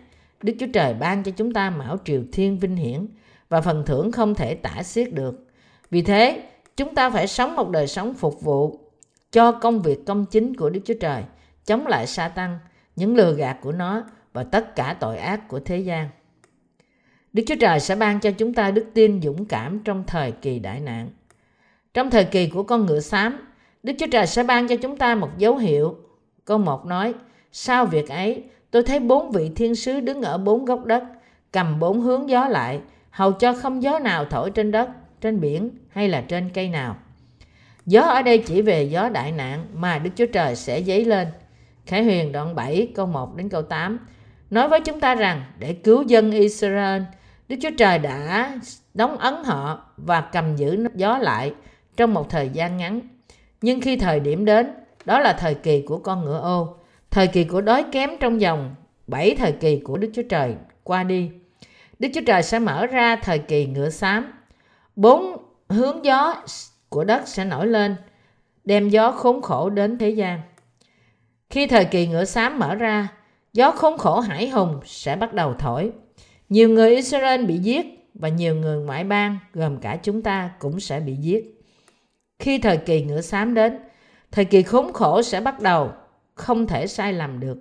[0.43, 3.07] Đức Chúa Trời ban cho chúng ta mão triều thiên vinh hiển
[3.49, 5.47] và phần thưởng không thể tả xiết được.
[5.91, 6.43] Vì thế,
[6.77, 8.84] chúng ta phải sống một đời sống phục vụ
[9.35, 11.23] cho công việc công chính của Đức Chúa Trời,
[11.65, 12.59] chống lại sa tăng,
[12.97, 16.09] những lừa gạt của nó và tất cả tội ác của thế gian.
[17.33, 20.59] Đức Chúa Trời sẽ ban cho chúng ta đức tin dũng cảm trong thời kỳ
[20.59, 21.11] đại nạn.
[21.95, 23.39] Trong thời kỳ của con ngựa xám,
[23.83, 25.97] Đức Chúa Trời sẽ ban cho chúng ta một dấu hiệu.
[26.45, 27.15] Câu 1 nói,
[27.53, 31.05] sau việc ấy, tôi thấy bốn vị thiên sứ đứng ở bốn góc đất,
[31.53, 34.89] cầm bốn hướng gió lại, hầu cho không gió nào thổi trên đất,
[35.21, 36.97] trên biển hay là trên cây nào.
[37.87, 41.29] Gió ở đây chỉ về gió đại nạn mà Đức Chúa Trời sẽ dấy lên.
[41.87, 43.99] Khải Huyền đoạn 7 câu 1 đến câu 8
[44.51, 47.03] nói với chúng ta rằng để cứu dân Israel,
[47.49, 48.53] Đức Chúa Trời đã
[48.95, 51.53] đóng ấn họ và cầm giữ gió lại
[51.97, 53.01] trong một thời gian ngắn.
[53.61, 54.67] Nhưng khi thời điểm đến,
[55.05, 56.77] đó là thời kỳ của con ngựa ô,
[57.11, 58.75] thời kỳ của đói kém trong vòng
[59.07, 61.31] bảy thời kỳ của Đức Chúa Trời qua đi.
[61.99, 64.33] Đức Chúa Trời sẽ mở ra thời kỳ ngựa xám.
[64.97, 65.37] Bốn
[65.69, 66.35] hướng gió
[66.95, 67.97] của đất sẽ nổi lên,
[68.65, 70.41] đem gió khốn khổ đến thế gian.
[71.51, 73.09] Khi thời kỳ ngựa xám mở ra,
[73.53, 75.93] gió khốn khổ hải hùng sẽ bắt đầu thổi.
[76.49, 80.81] Nhiều người Israel bị giết và nhiều người ngoại bang gồm cả chúng ta cũng
[80.81, 81.61] sẽ bị giết.
[82.39, 83.79] Khi thời kỳ ngựa xám đến,
[84.33, 85.91] thời kỳ khốn khổ sẽ bắt đầu,
[86.35, 87.59] không thể sai lầm được.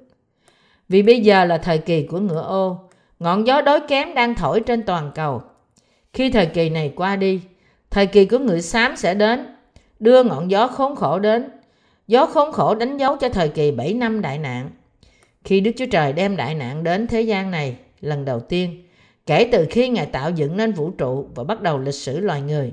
[0.90, 4.60] Vì bây giờ là thời kỳ của ngựa ô, ngọn gió đói kém đang thổi
[4.60, 5.42] trên toàn cầu.
[6.14, 7.42] Khi thời kỳ này qua đi,
[7.94, 9.56] thời kỳ của người xám sẽ đến,
[10.00, 11.50] đưa ngọn gió khốn khổ đến.
[12.08, 14.70] Gió khốn khổ đánh dấu cho thời kỳ 7 năm đại nạn.
[15.44, 18.84] Khi Đức Chúa Trời đem đại nạn đến thế gian này lần đầu tiên,
[19.26, 22.42] kể từ khi Ngài tạo dựng nên vũ trụ và bắt đầu lịch sử loài
[22.42, 22.72] người.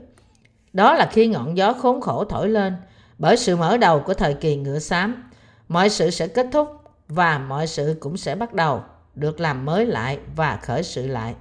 [0.72, 2.76] Đó là khi ngọn gió khốn khổ thổi lên
[3.18, 5.30] bởi sự mở đầu của thời kỳ ngựa xám.
[5.68, 6.68] Mọi sự sẽ kết thúc
[7.08, 8.82] và mọi sự cũng sẽ bắt đầu
[9.14, 11.34] được làm mới lại và khởi sự lại.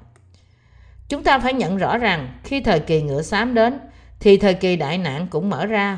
[1.09, 3.79] Chúng ta phải nhận rõ rằng khi thời kỳ ngựa xám đến
[4.19, 5.97] thì thời kỳ đại nạn cũng mở ra.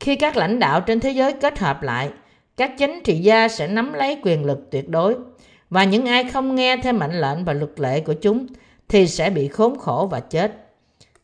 [0.00, 2.10] Khi các lãnh đạo trên thế giới kết hợp lại,
[2.56, 5.16] các chính trị gia sẽ nắm lấy quyền lực tuyệt đối
[5.70, 8.46] và những ai không nghe theo mệnh lệnh và luật lệ của chúng
[8.88, 10.52] thì sẽ bị khốn khổ và chết.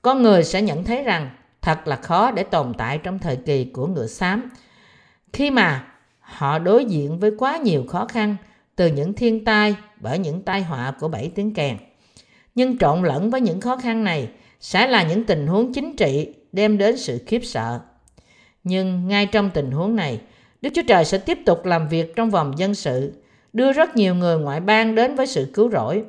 [0.02, 1.30] Con người sẽ nhận thấy rằng
[1.62, 4.50] thật là khó để tồn tại trong thời kỳ của ngựa xám
[5.32, 5.84] khi mà
[6.20, 8.36] họ đối diện với quá nhiều khó khăn
[8.76, 11.76] từ những thiên tai bởi những tai họa của bảy tiếng kèn.
[12.54, 14.28] Nhưng trộn lẫn với những khó khăn này
[14.60, 17.80] sẽ là những tình huống chính trị đem đến sự khiếp sợ.
[18.64, 20.20] Nhưng ngay trong tình huống này,
[20.62, 23.12] Đức Chúa Trời sẽ tiếp tục làm việc trong vòng dân sự,
[23.52, 26.04] đưa rất nhiều người ngoại bang đến với sự cứu rỗi.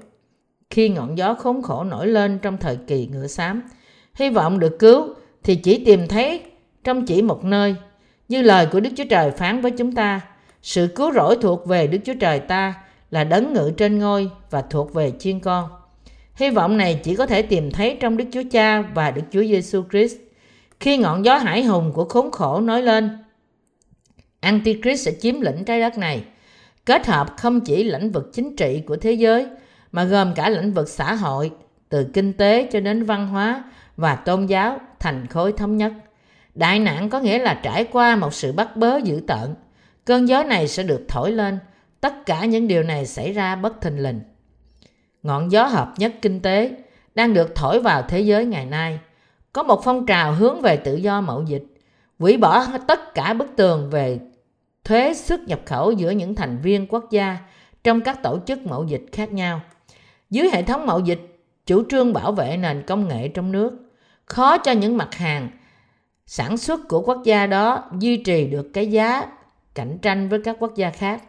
[0.70, 3.62] Khi ngọn gió khốn khổ nổi lên trong thời kỳ ngựa xám,
[4.14, 6.42] hy vọng được cứu thì chỉ tìm thấy
[6.84, 7.76] trong chỉ một nơi.
[8.30, 10.22] Như lời của Đức Chúa Trời phán với chúng ta,
[10.62, 12.74] sự cứu rỗi thuộc về Đức Chúa Trời ta
[13.12, 15.70] là đấng ngự trên ngôi và thuộc về chiên con.
[16.36, 19.44] Hy vọng này chỉ có thể tìm thấy trong Đức Chúa Cha và Đức Chúa
[19.44, 20.16] Giêsu Christ.
[20.80, 23.18] Khi ngọn gió hải hùng của khốn khổ nói lên,
[24.40, 26.24] Antichrist sẽ chiếm lĩnh trái đất này,
[26.86, 29.48] kết hợp không chỉ lĩnh vực chính trị của thế giới
[29.92, 31.52] mà gồm cả lĩnh vực xã hội,
[31.90, 33.64] từ kinh tế cho đến văn hóa
[33.98, 35.94] và tôn giáo thành khối thống nhất.
[36.56, 39.56] Đại nạn có nghĩa là trải qua một sự bắt bớ dữ tợn.
[40.06, 41.60] Cơn gió này sẽ được thổi lên.
[42.02, 44.20] Tất cả những điều này xảy ra bất thình lình.
[45.24, 46.72] Ngọn gió hợp nhất kinh tế
[47.16, 49.00] đang được thổi vào thế giới ngày nay.
[49.54, 51.64] Có một phong trào hướng về tự do mậu dịch,
[52.20, 54.20] hủy bỏ tất cả bức tường về
[54.84, 57.38] thuế xuất nhập khẩu giữa những thành viên quốc gia
[57.84, 59.62] trong các tổ chức mậu dịch khác nhau.
[60.30, 63.92] Dưới hệ thống mậu dịch, chủ trương bảo vệ nền công nghệ trong nước,
[64.26, 65.50] khó cho những mặt hàng
[66.26, 69.26] sản xuất của quốc gia đó duy trì được cái giá
[69.76, 71.24] cạnh tranh với các quốc gia khác.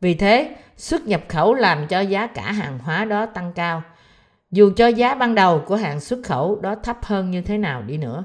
[0.00, 3.82] Vì thế, xuất nhập khẩu làm cho giá cả hàng hóa đó tăng cao,
[4.50, 7.82] dù cho giá ban đầu của hàng xuất khẩu đó thấp hơn như thế nào
[7.82, 8.24] đi nữa.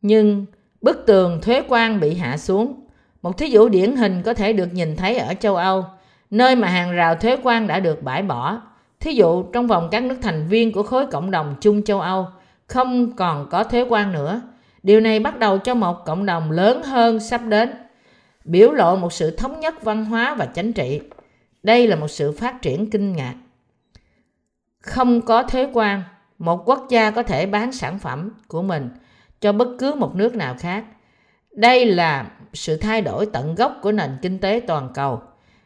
[0.00, 0.46] Nhưng
[0.80, 2.86] bức tường thuế quan bị hạ xuống.
[3.22, 5.84] Một thí dụ điển hình có thể được nhìn thấy ở châu Âu,
[6.30, 8.60] nơi mà hàng rào thuế quan đã được bãi bỏ.
[9.00, 12.26] Thí dụ trong vòng các nước thành viên của khối cộng đồng chung châu Âu
[12.66, 14.40] không còn có thuế quan nữa.
[14.82, 17.70] Điều này bắt đầu cho một cộng đồng lớn hơn sắp đến
[18.46, 21.00] biểu lộ một sự thống nhất văn hóa và chính trị.
[21.62, 23.34] Đây là một sự phát triển kinh ngạc.
[24.80, 26.02] Không có thuế quan,
[26.38, 28.90] một quốc gia có thể bán sản phẩm của mình
[29.40, 30.84] cho bất cứ một nước nào khác.
[31.52, 35.22] Đây là sự thay đổi tận gốc của nền kinh tế toàn cầu.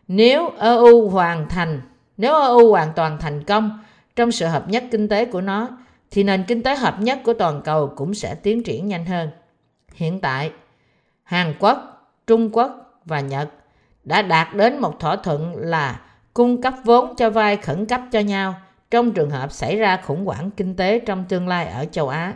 [0.08, 1.80] Nếu EU hoàn thành,
[2.16, 3.78] nếu EU hoàn toàn thành công
[4.16, 5.68] trong sự hợp nhất kinh tế của nó,
[6.10, 9.30] thì nền kinh tế hợp nhất của toàn cầu cũng sẽ tiến triển nhanh hơn.
[9.94, 10.52] Hiện tại,
[11.22, 11.99] Hàn Quốc
[12.30, 13.48] Trung Quốc và Nhật
[14.04, 16.00] đã đạt đến một thỏa thuận là
[16.34, 18.54] cung cấp vốn cho vay khẩn cấp cho nhau
[18.90, 22.34] trong trường hợp xảy ra khủng hoảng kinh tế trong tương lai ở châu Á.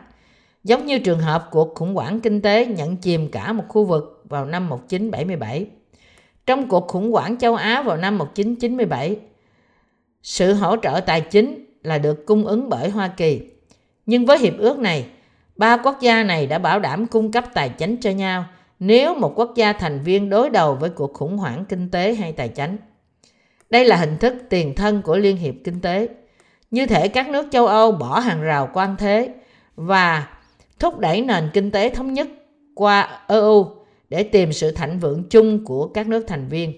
[0.65, 4.23] Giống như trường hợp cuộc khủng hoảng kinh tế nhận chìm cả một khu vực
[4.29, 5.67] vào năm 1977.
[6.47, 9.17] Trong cuộc khủng hoảng châu Á vào năm 1997,
[10.23, 13.41] sự hỗ trợ tài chính là được cung ứng bởi Hoa Kỳ.
[14.07, 15.07] Nhưng với hiệp ước này,
[15.57, 18.45] ba quốc gia này đã bảo đảm cung cấp tài chính cho nhau
[18.87, 22.33] nếu một quốc gia thành viên đối đầu với cuộc khủng hoảng kinh tế hay
[22.33, 22.77] tài chính.
[23.71, 26.09] Đây là hình thức tiền thân của Liên hiệp Kinh tế.
[26.71, 29.35] Như thể các nước châu Âu bỏ hàng rào quan thế
[29.77, 30.29] và
[30.79, 32.29] thúc đẩy nền kinh tế thống nhất
[32.75, 33.67] qua EU
[34.09, 36.73] để tìm sự thịnh vượng chung của các nước thành viên.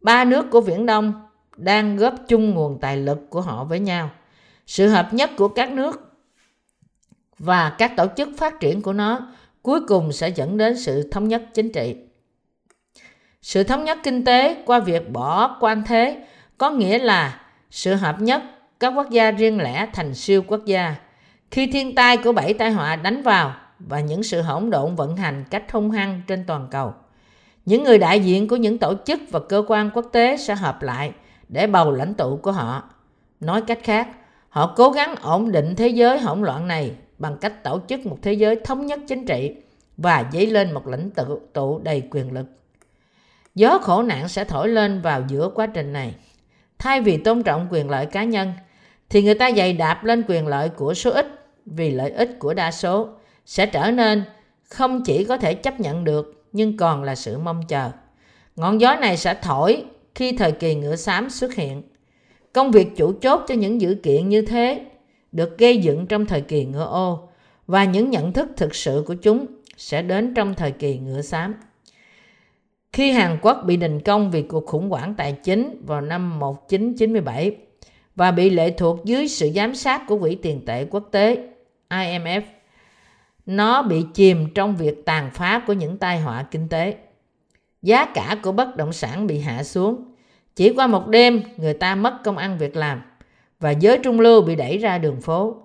[0.00, 1.12] Ba nước của Viễn Đông
[1.56, 4.10] đang góp chung nguồn tài lực của họ với nhau.
[4.66, 6.12] Sự hợp nhất của các nước
[7.38, 9.28] và các tổ chức phát triển của nó
[9.64, 11.96] cuối cùng sẽ dẫn đến sự thống nhất chính trị.
[13.42, 16.24] Sự thống nhất kinh tế qua việc bỏ quan thế
[16.58, 18.42] có nghĩa là sự hợp nhất
[18.80, 20.94] các quốc gia riêng lẻ thành siêu quốc gia.
[21.50, 25.16] Khi thiên tai của bảy tai họa đánh vào và những sự hỗn độn vận
[25.16, 26.94] hành cách hung hăng trên toàn cầu,
[27.64, 30.82] những người đại diện của những tổ chức và cơ quan quốc tế sẽ hợp
[30.82, 31.12] lại
[31.48, 32.82] để bầu lãnh tụ của họ.
[33.40, 34.08] Nói cách khác,
[34.48, 38.18] họ cố gắng ổn định thế giới hỗn loạn này bằng cách tổ chức một
[38.22, 39.54] thế giới thống nhất chính trị
[39.96, 42.46] và dấy lên một lãnh tụ, tụ đầy quyền lực.
[43.54, 46.14] Gió khổ nạn sẽ thổi lên vào giữa quá trình này.
[46.78, 48.52] Thay vì tôn trọng quyền lợi cá nhân,
[49.10, 51.26] thì người ta dày đạp lên quyền lợi của số ít
[51.66, 53.08] vì lợi ích của đa số
[53.46, 54.22] sẽ trở nên
[54.68, 57.90] không chỉ có thể chấp nhận được nhưng còn là sự mong chờ.
[58.56, 61.82] Ngọn gió này sẽ thổi khi thời kỳ ngựa xám xuất hiện.
[62.52, 64.84] Công việc chủ chốt cho những dữ kiện như thế
[65.34, 67.28] được gây dựng trong thời kỳ ngựa ô
[67.66, 71.54] và những nhận thức thực sự của chúng sẽ đến trong thời kỳ ngựa xám.
[72.92, 77.56] Khi Hàn Quốc bị đình công vì cuộc khủng hoảng tài chính vào năm 1997
[78.16, 81.48] và bị lệ thuộc dưới sự giám sát của Quỹ tiền tệ quốc tế
[81.90, 82.42] IMF,
[83.46, 86.96] nó bị chìm trong việc tàn phá của những tai họa kinh tế.
[87.82, 90.04] Giá cả của bất động sản bị hạ xuống.
[90.56, 93.02] Chỉ qua một đêm, người ta mất công ăn việc làm
[93.60, 95.56] và giới trung lưu bị đẩy ra đường phố.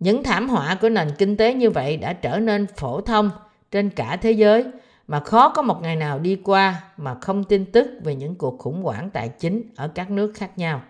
[0.00, 3.30] Những thảm họa của nền kinh tế như vậy đã trở nên phổ thông
[3.70, 4.64] trên cả thế giới
[5.08, 8.58] mà khó có một ngày nào đi qua mà không tin tức về những cuộc
[8.58, 10.82] khủng hoảng tài chính ở các nước khác nhau.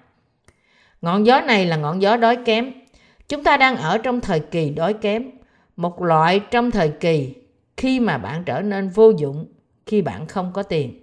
[1.03, 2.73] Ngọn gió này là ngọn gió đói kém.
[3.29, 5.31] Chúng ta đang ở trong thời kỳ đói kém,
[5.77, 7.35] một loại trong thời kỳ
[7.77, 9.47] khi mà bạn trở nên vô dụng
[9.87, 11.03] khi bạn không có tiền.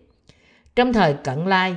[0.75, 1.75] Trong thời cận lai,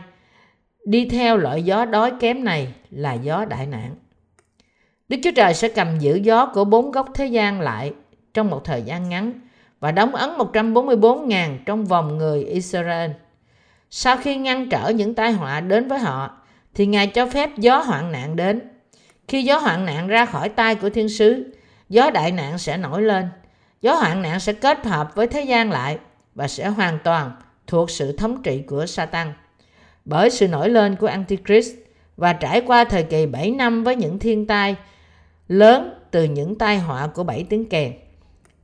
[0.85, 3.95] đi theo loại gió đói kém này là gió đại nạn.
[5.09, 7.93] Đức Chúa Trời sẽ cầm giữ gió của bốn góc thế gian lại
[8.35, 9.33] trong một thời gian ngắn
[9.81, 13.11] và đóng ấn 144.000 trong vòng người Israel.
[13.91, 16.31] Sau khi ngăn trở những tai họa đến với họ,
[16.75, 18.61] thì Ngài cho phép gió hoạn nạn đến.
[19.29, 21.55] Khi gió hoạn nạn ra khỏi tay của thiên sứ,
[21.89, 23.29] gió đại nạn sẽ nổi lên.
[23.81, 25.99] Gió hoạn nạn sẽ kết hợp với thế gian lại
[26.35, 27.33] và sẽ hoàn toàn
[27.67, 29.33] thuộc sự thống trị của Satan.
[30.05, 31.75] Bởi sự nổi lên của Antichrist
[32.17, 34.77] và trải qua thời kỳ 7 năm với những thiên tai
[35.49, 37.93] lớn từ những tai họa của bảy tiếng kèn.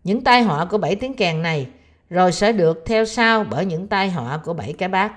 [0.04, 1.66] Những tai họa của bảy tiếng kèn này
[2.10, 5.12] rồi sẽ được theo sau bởi những tai họa của bảy cái bát.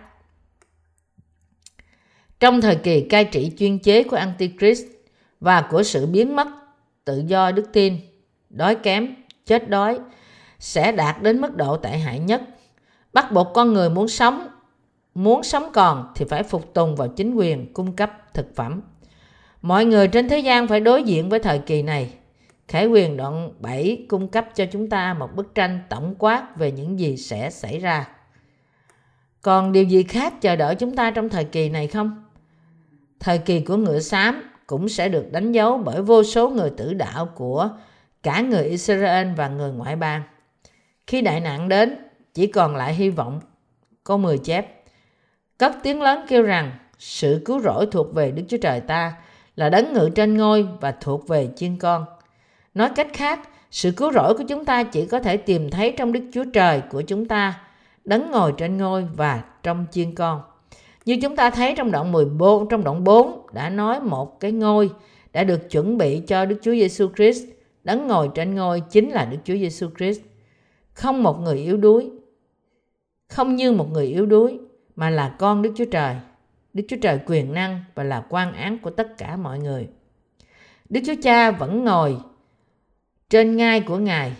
[2.40, 4.86] Trong thời kỳ cai trị chuyên chế của Antichrist
[5.40, 6.48] và của sự biến mất
[7.06, 7.98] tự do đức tin,
[8.50, 10.00] đói kém, chết đói
[10.60, 12.42] sẽ đạt đến mức độ tệ hại nhất.
[13.14, 14.48] Bắt buộc con người muốn sống,
[15.16, 18.82] muốn sống còn thì phải phục tùng vào chính quyền cung cấp thực phẩm.
[19.62, 22.14] Mọi người trên thế gian phải đối diện với thời kỳ này.
[22.68, 26.72] Khải quyền đoạn 7 cung cấp cho chúng ta một bức tranh tổng quát về
[26.72, 28.08] những gì sẽ xảy ra.
[29.42, 32.24] Còn điều gì khác chờ đợi chúng ta trong thời kỳ này không?
[33.20, 36.94] Thời kỳ của ngựa xám cũng sẽ được đánh dấu bởi vô số người tử
[36.94, 37.70] đạo của
[38.24, 40.22] cả người Israel và người ngoại bang.
[41.08, 41.96] Khi đại nạn đến,
[42.34, 43.40] chỉ còn lại hy vọng.
[44.04, 44.83] Có 10 chép.
[45.64, 49.14] Cất tiếng lớn kêu rằng sự cứu rỗi thuộc về Đức Chúa Trời ta
[49.56, 52.06] là đấng ngự trên ngôi và thuộc về chiên con.
[52.74, 56.12] Nói cách khác, sự cứu rỗi của chúng ta chỉ có thể tìm thấy trong
[56.12, 57.60] Đức Chúa Trời của chúng ta,
[58.04, 60.42] đấng ngồi trên ngôi và trong chiên con.
[61.06, 64.90] Như chúng ta thấy trong đoạn 14, trong đoạn 4 đã nói một cái ngôi
[65.34, 67.44] đã được chuẩn bị cho Đức Chúa Giêsu Christ,
[67.84, 70.22] đấng ngồi trên ngôi chính là Đức Chúa Giêsu Christ.
[70.94, 72.12] Không một người yếu đuối,
[73.30, 74.60] không như một người yếu đuối
[74.96, 76.16] mà là con Đức Chúa Trời.
[76.74, 79.88] Đức Chúa Trời quyền năng và là quan án của tất cả mọi người.
[80.90, 82.18] Đức Chúa Cha vẫn ngồi
[83.30, 84.34] trên ngai của Ngài.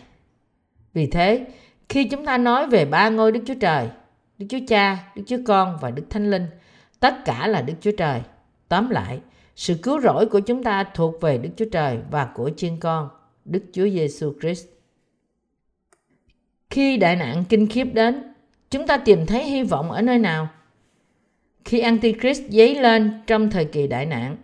[0.94, 1.46] Vì thế,
[1.90, 3.90] khi chúng ta nói về ba ngôi Đức Chúa Trời,
[4.38, 6.48] Đức Chúa Cha, Đức Chúa Con và Đức Thánh Linh,
[7.00, 8.22] tất cả là Đức Chúa Trời.
[8.68, 9.22] Tóm lại,
[9.56, 13.10] sự cứu rỗi của chúng ta thuộc về Đức Chúa Trời và của chiên con,
[13.46, 14.66] Đức Chúa Giêsu Christ.
[16.70, 18.33] Khi đại nạn kinh khiếp đến,
[18.74, 20.48] chúng ta tìm thấy hy vọng ở nơi nào?
[21.66, 24.38] Khi Antichrist dấy lên trong thời kỳ đại nạn,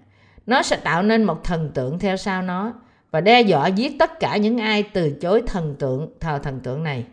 [0.46, 2.74] nó sẽ tạo nên một thần tượng theo sau nó
[3.12, 6.84] và đe dọa giết tất cả những ai từ chối thần tượng thờ thần tượng
[6.84, 7.06] này.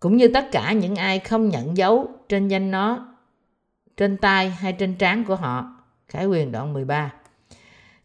[0.00, 3.14] Cũng như tất cả những ai không nhận dấu trên danh nó
[3.96, 5.76] trên tay hay trên trán của họ.
[6.08, 7.12] Khải quyền đoạn 13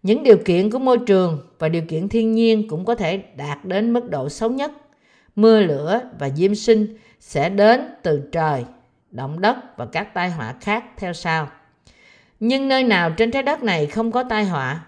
[0.04, 3.66] những điều kiện của môi trường và điều kiện thiên nhiên cũng có thể đạt
[3.66, 4.72] đến mức độ xấu nhất.
[5.36, 8.66] Mưa lửa và diêm sinh sẽ đến từ trời
[9.12, 11.50] động đất và các tai họa khác theo sau
[12.40, 14.86] nhưng nơi nào trên trái đất này không có tai họa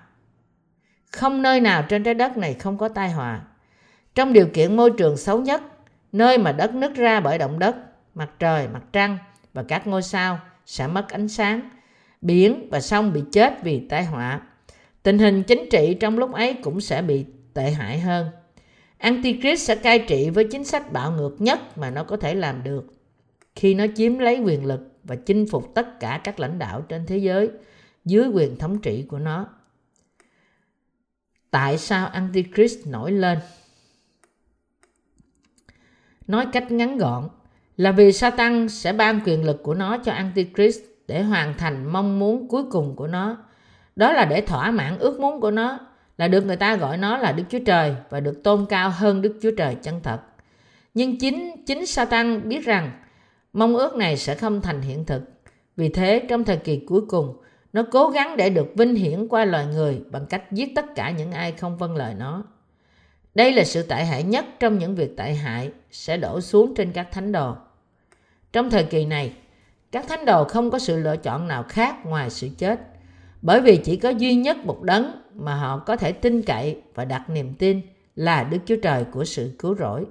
[1.11, 3.41] không nơi nào trên trái đất này không có tai họa.
[4.15, 5.61] Trong điều kiện môi trường xấu nhất,
[6.11, 7.75] nơi mà đất nứt ra bởi động đất,
[8.15, 9.17] mặt trời, mặt trăng
[9.53, 11.69] và các ngôi sao sẽ mất ánh sáng,
[12.21, 14.41] biển và sông bị chết vì tai họa.
[15.03, 18.27] Tình hình chính trị trong lúc ấy cũng sẽ bị tệ hại hơn.
[19.01, 22.63] Antichrist sẽ cai trị với chính sách bạo ngược nhất mà nó có thể làm
[22.63, 22.93] được.
[23.55, 27.05] Khi nó chiếm lấy quyền lực và chinh phục tất cả các lãnh đạo trên
[27.05, 27.49] thế giới
[28.05, 29.47] dưới quyền thống trị của nó
[31.51, 33.39] tại sao Antichrist nổi lên.
[36.27, 37.29] Nói cách ngắn gọn,
[37.77, 42.19] là vì Satan sẽ ban quyền lực của nó cho Antichrist để hoàn thành mong
[42.19, 43.37] muốn cuối cùng của nó.
[43.95, 45.79] Đó là để thỏa mãn ước muốn của nó
[46.17, 49.21] là được người ta gọi nó là Đức Chúa Trời và được tôn cao hơn
[49.21, 50.19] Đức Chúa Trời chân thật.
[50.93, 52.91] Nhưng chính chính Satan biết rằng
[53.53, 55.21] mong ước này sẽ không thành hiện thực.
[55.77, 57.41] Vì thế trong thời kỳ cuối cùng,
[57.73, 61.11] nó cố gắng để được vinh hiển qua loài người bằng cách giết tất cả
[61.11, 62.43] những ai không vâng lời nó.
[63.35, 66.91] Đây là sự tệ hại nhất trong những việc tệ hại sẽ đổ xuống trên
[66.91, 67.55] các thánh đồ.
[68.53, 69.33] Trong thời kỳ này,
[69.91, 72.79] các thánh đồ không có sự lựa chọn nào khác ngoài sự chết,
[73.41, 77.05] bởi vì chỉ có duy nhất một đấng mà họ có thể tin cậy và
[77.05, 77.81] đặt niềm tin
[78.15, 80.05] là Đức Chúa Trời của sự cứu rỗi.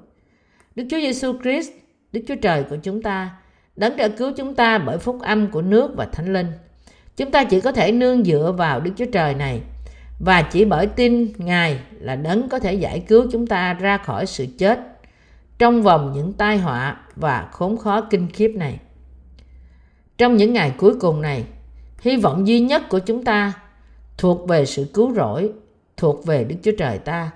[0.75, 1.71] Đức Chúa Giêsu Christ,
[2.13, 3.31] Đức Chúa Trời của chúng ta,
[3.77, 6.53] đấng đã cứu chúng ta bởi phúc âm của nước và thánh linh–
[7.21, 9.61] Chúng ta chỉ có thể nương dựa vào Đức Chúa Trời này
[10.19, 14.27] và chỉ bởi tin Ngài là đấng có thể giải cứu chúng ta ra khỏi
[14.27, 14.81] sự chết
[15.59, 18.79] trong vòng những tai họa và khốn khó kinh khiếp này.
[20.19, 21.45] Trong những ngày cuối cùng này,
[22.01, 23.53] hy vọng duy nhất của chúng ta
[24.19, 25.53] thuộc về sự cứu rỗi,
[25.97, 27.31] thuộc về Đức Chúa Trời ta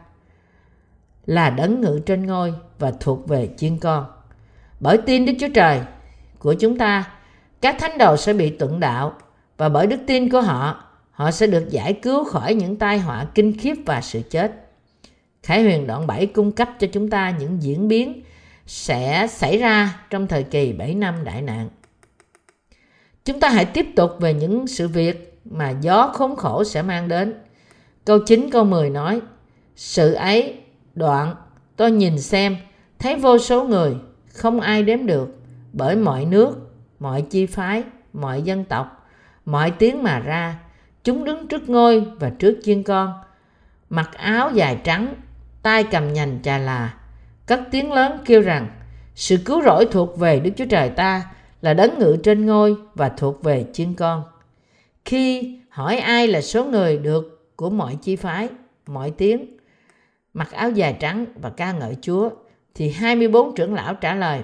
[1.27, 4.07] là đấng ngự trên ngôi và thuộc về chiên con.
[4.81, 5.81] Bởi tin Đức Chúa Trời
[6.39, 7.05] của chúng ta,
[7.61, 9.12] các thánh đồ sẽ bị tuận đạo
[9.57, 13.27] và bởi đức tin của họ, họ sẽ được giải cứu khỏi những tai họa
[13.35, 14.53] kinh khiếp và sự chết.
[15.43, 18.23] Khải huyền đoạn 7 cung cấp cho chúng ta những diễn biến
[18.67, 21.69] sẽ xảy ra trong thời kỳ 7 năm đại nạn.
[23.25, 27.09] Chúng ta hãy tiếp tục về những sự việc mà gió khốn khổ sẽ mang
[27.09, 27.35] đến.
[28.05, 29.20] Câu 9 câu 10 nói,
[29.77, 30.61] Sự ấy,
[30.95, 31.35] đoạn,
[31.77, 32.57] tôi nhìn xem,
[32.99, 33.97] thấy vô số người,
[34.33, 35.37] không ai đếm được,
[35.72, 39.07] bởi mọi nước, mọi chi phái, mọi dân tộc,
[39.45, 40.59] mọi tiếng mà ra,
[41.05, 43.12] chúng đứng trước ngôi và trước chiên con,
[43.91, 45.14] mặc áo dài trắng,
[45.62, 46.95] tay cầm nhành trà là,
[47.47, 48.68] cất tiếng lớn kêu rằng,
[49.14, 51.34] sự cứu rỗi thuộc về Đức Chúa Trời ta
[51.65, 54.23] là đấng ngự trên ngôi và thuộc về chiên con.
[55.05, 58.49] Khi hỏi ai là số người được của mọi chi phái,
[58.87, 59.57] mọi tiếng,
[60.35, 62.31] mặc áo dài trắng và ca ngợi Chúa,
[62.75, 64.43] thì 24 trưởng lão trả lời,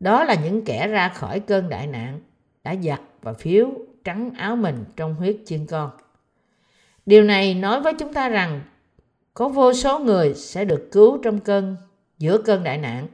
[0.00, 2.20] đó là những kẻ ra khỏi cơn đại nạn,
[2.64, 3.68] đã giặt và phiếu
[4.04, 5.90] trắng áo mình trong huyết chiên con.
[7.06, 8.60] Điều này nói với chúng ta rằng
[9.34, 11.76] có vô số người sẽ được cứu trong cơn
[12.18, 13.06] giữa cơn đại nạn.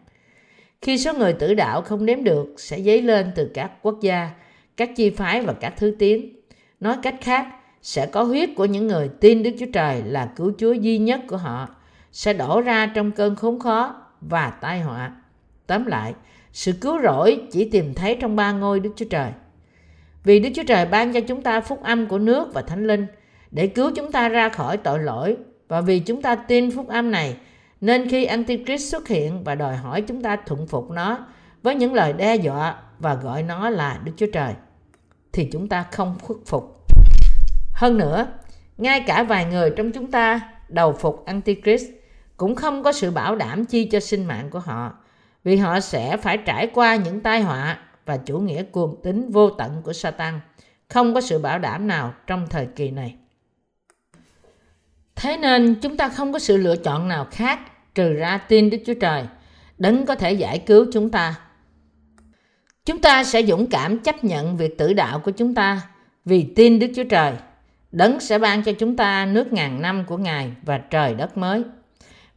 [0.85, 4.30] Khi số người tử đạo không đếm được sẽ dấy lên từ các quốc gia,
[4.76, 6.37] các chi phái và các thứ tiếng.
[6.80, 7.47] Nói cách khác,
[7.82, 11.20] sẽ có huyết của những người tin Đức Chúa Trời là cứu Chúa duy nhất
[11.26, 11.68] của họ
[12.12, 15.12] sẽ đổ ra trong cơn khốn khó và tai họa.
[15.66, 16.14] Tóm lại,
[16.53, 19.30] sự cứu rỗi chỉ tìm thấy trong ba ngôi Đức Chúa Trời.
[20.24, 23.07] Vì Đức Chúa Trời ban cho chúng ta phúc âm của nước và thánh linh
[23.51, 25.37] để cứu chúng ta ra khỏi tội lỗi
[25.68, 27.37] và vì chúng ta tin phúc âm này
[27.85, 31.26] nên khi Antichrist xuất hiện và đòi hỏi chúng ta thuận phục nó
[31.62, 34.55] với những lời đe dọa và gọi nó là Đức Chúa Trời
[35.32, 36.87] thì chúng ta không khuất phục.
[37.74, 38.26] Hơn nữa,
[38.78, 41.85] ngay cả vài người trong chúng ta đầu phục Antichrist
[42.37, 44.93] cũng không có sự bảo đảm chi cho sinh mạng của họ
[45.45, 49.51] vì họ sẽ phải trải qua những tai họa và chủ nghĩa cuồng tín vô
[49.51, 50.41] tận của Satan.
[50.89, 53.16] Không có sự bảo đảm nào trong thời kỳ này.
[55.16, 57.61] Thế nên chúng ta không có sự lựa chọn nào khác
[57.95, 59.22] trừ ra tin Đức Chúa Trời,
[59.78, 61.34] đấng có thể giải cứu chúng ta.
[62.84, 65.80] Chúng ta sẽ dũng cảm chấp nhận việc tử đạo của chúng ta
[66.24, 67.32] vì tin Đức Chúa Trời.
[67.92, 71.62] Đấng sẽ ban cho chúng ta nước ngàn năm của Ngài và trời đất mới.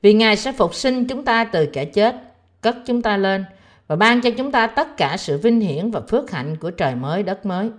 [0.02, 2.16] Vì Ngài sẽ phục sinh chúng ta từ kẻ chết,
[2.62, 3.46] cất chúng ta lên
[3.88, 6.96] và ban cho chúng ta tất cả sự vinh hiển và phước hạnh của trời
[6.96, 7.70] mới đất mới.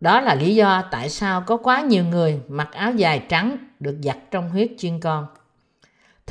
[0.00, 3.96] Đó là lý do tại sao có quá nhiều người mặc áo dài trắng được
[4.02, 5.26] giặt trong huyết chiên con.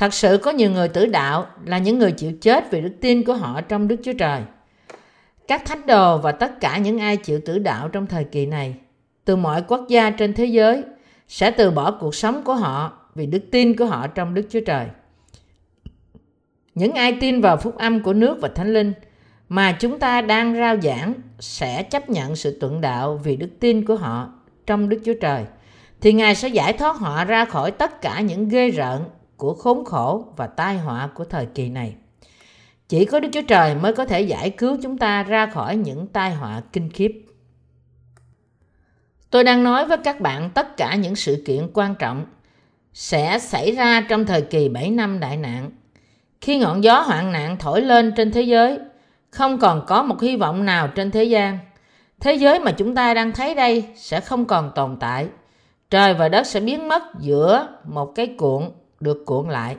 [0.00, 3.24] Thật sự có nhiều người tử đạo là những người chịu chết vì đức tin
[3.24, 4.40] của họ trong Đức Chúa Trời.
[5.48, 8.74] Các thánh đồ và tất cả những ai chịu tử đạo trong thời kỳ này,
[9.24, 10.82] từ mọi quốc gia trên thế giới,
[11.28, 14.60] sẽ từ bỏ cuộc sống của họ vì đức tin của họ trong Đức Chúa
[14.66, 14.86] Trời.
[16.74, 18.92] Những ai tin vào phúc âm của nước và thánh linh
[19.48, 23.84] mà chúng ta đang rao giảng sẽ chấp nhận sự tuận đạo vì đức tin
[23.84, 24.32] của họ
[24.66, 25.44] trong Đức Chúa Trời,
[26.00, 29.04] thì Ngài sẽ giải thoát họ ra khỏi tất cả những ghê rợn
[29.40, 31.94] của khốn khổ và tai họa của thời kỳ này.
[32.88, 36.06] Chỉ có Đức Chúa Trời mới có thể giải cứu chúng ta ra khỏi những
[36.06, 37.26] tai họa kinh khiếp.
[39.30, 42.26] Tôi đang nói với các bạn tất cả những sự kiện quan trọng
[42.92, 45.70] sẽ xảy ra trong thời kỳ 7 năm đại nạn.
[46.40, 48.78] Khi ngọn gió hoạn nạn thổi lên trên thế giới,
[49.30, 51.58] không còn có một hy vọng nào trên thế gian.
[52.20, 55.28] Thế giới mà chúng ta đang thấy đây sẽ không còn tồn tại.
[55.90, 58.70] Trời và đất sẽ biến mất giữa một cái cuộn
[59.00, 59.76] được cuộn lại.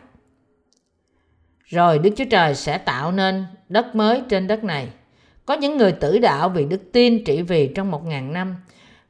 [1.65, 4.87] Rồi Đức Chúa Trời sẽ tạo nên đất mới trên đất này.
[5.45, 8.55] Có những người tử đạo vì đức tin trị vì trong một ngàn năm.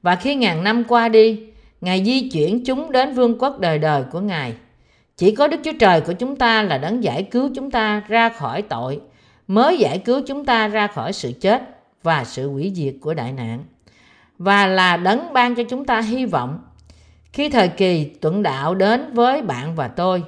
[0.01, 1.51] Và khi ngàn năm qua đi,
[1.82, 4.53] Ngài di chuyển chúng đến vương quốc đời đời của Ngài.
[5.18, 8.30] Chỉ có Đức Chúa Trời của chúng ta là đấng giải cứu chúng ta ra
[8.30, 8.99] khỏi tội,
[9.47, 11.62] mới giải cứu chúng ta ra khỏi sự chết
[12.03, 13.64] và sự hủy diệt của đại nạn.
[14.38, 16.59] Và là đấng ban cho chúng ta hy vọng
[17.34, 20.24] khi thời kỳ tuận đạo đến với bạn và tôi,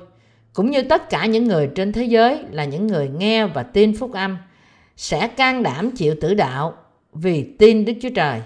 [0.54, 3.96] cũng như tất cả những người trên thế giới là những người nghe và tin
[3.96, 4.38] phúc âm,
[4.98, 6.74] sẽ can đảm chịu tử đạo
[7.14, 8.42] vì tin Đức Chúa Trời,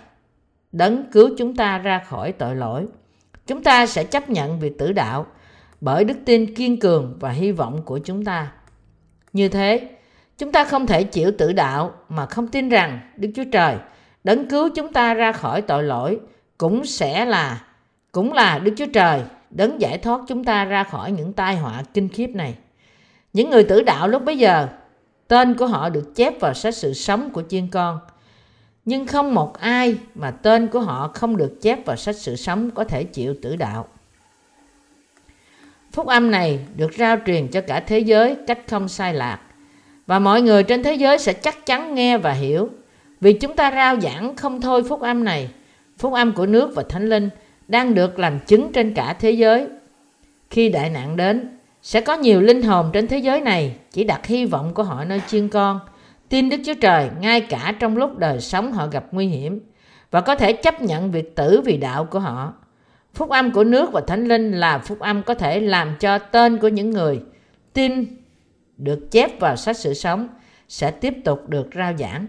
[0.72, 2.86] đấng cứu chúng ta ra khỏi tội lỗi.
[3.48, 5.26] Chúng ta sẽ chấp nhận việc tử đạo
[5.82, 8.52] bởi đức tin kiên cường và hy vọng của chúng ta.
[9.34, 9.90] Như thế,
[10.38, 13.76] chúng ta không thể chịu tử đạo mà không tin rằng Đức Chúa Trời
[14.24, 16.20] đấng cứu chúng ta ra khỏi tội lỗi
[16.58, 17.64] cũng sẽ là
[18.18, 21.84] cũng là Đức Chúa Trời đấng giải thoát chúng ta ra khỏi những tai họa
[21.94, 22.56] kinh khiếp này.
[23.34, 24.68] Những người tử đạo lúc bấy giờ,
[25.28, 28.00] tên của họ được chép vào sách sự sống của chiên con.
[28.86, 32.72] Nhưng không một ai mà tên của họ không được chép vào sách sự sống
[32.72, 33.88] có thể chịu tử đạo.
[35.92, 39.40] Phúc âm này được rao truyền cho cả thế giới cách không sai lạc.
[40.08, 42.70] Và mọi người trên thế giới sẽ chắc chắn nghe và hiểu.
[43.22, 45.50] Vì chúng ta rao giảng không thôi phúc âm này,
[45.98, 47.30] phúc âm của nước và thánh linh–
[47.68, 49.68] đang được làm chứng trên cả thế giới.
[50.50, 54.26] Khi đại nạn đến, sẽ có nhiều linh hồn trên thế giới này chỉ đặt
[54.26, 55.80] hy vọng của họ nơi chiên con,
[56.30, 59.60] tin Đức Chúa Trời ngay cả trong lúc đời sống họ gặp nguy hiểm
[60.12, 62.54] và có thể chấp nhận việc tử vì đạo của họ.
[63.14, 66.58] Phúc âm của nước và Thánh Linh là phúc âm có thể làm cho tên
[66.58, 67.22] của những người
[67.74, 68.06] tin
[68.78, 70.28] được chép vào sách sự sống
[70.70, 72.26] sẽ tiếp tục được rao giảng.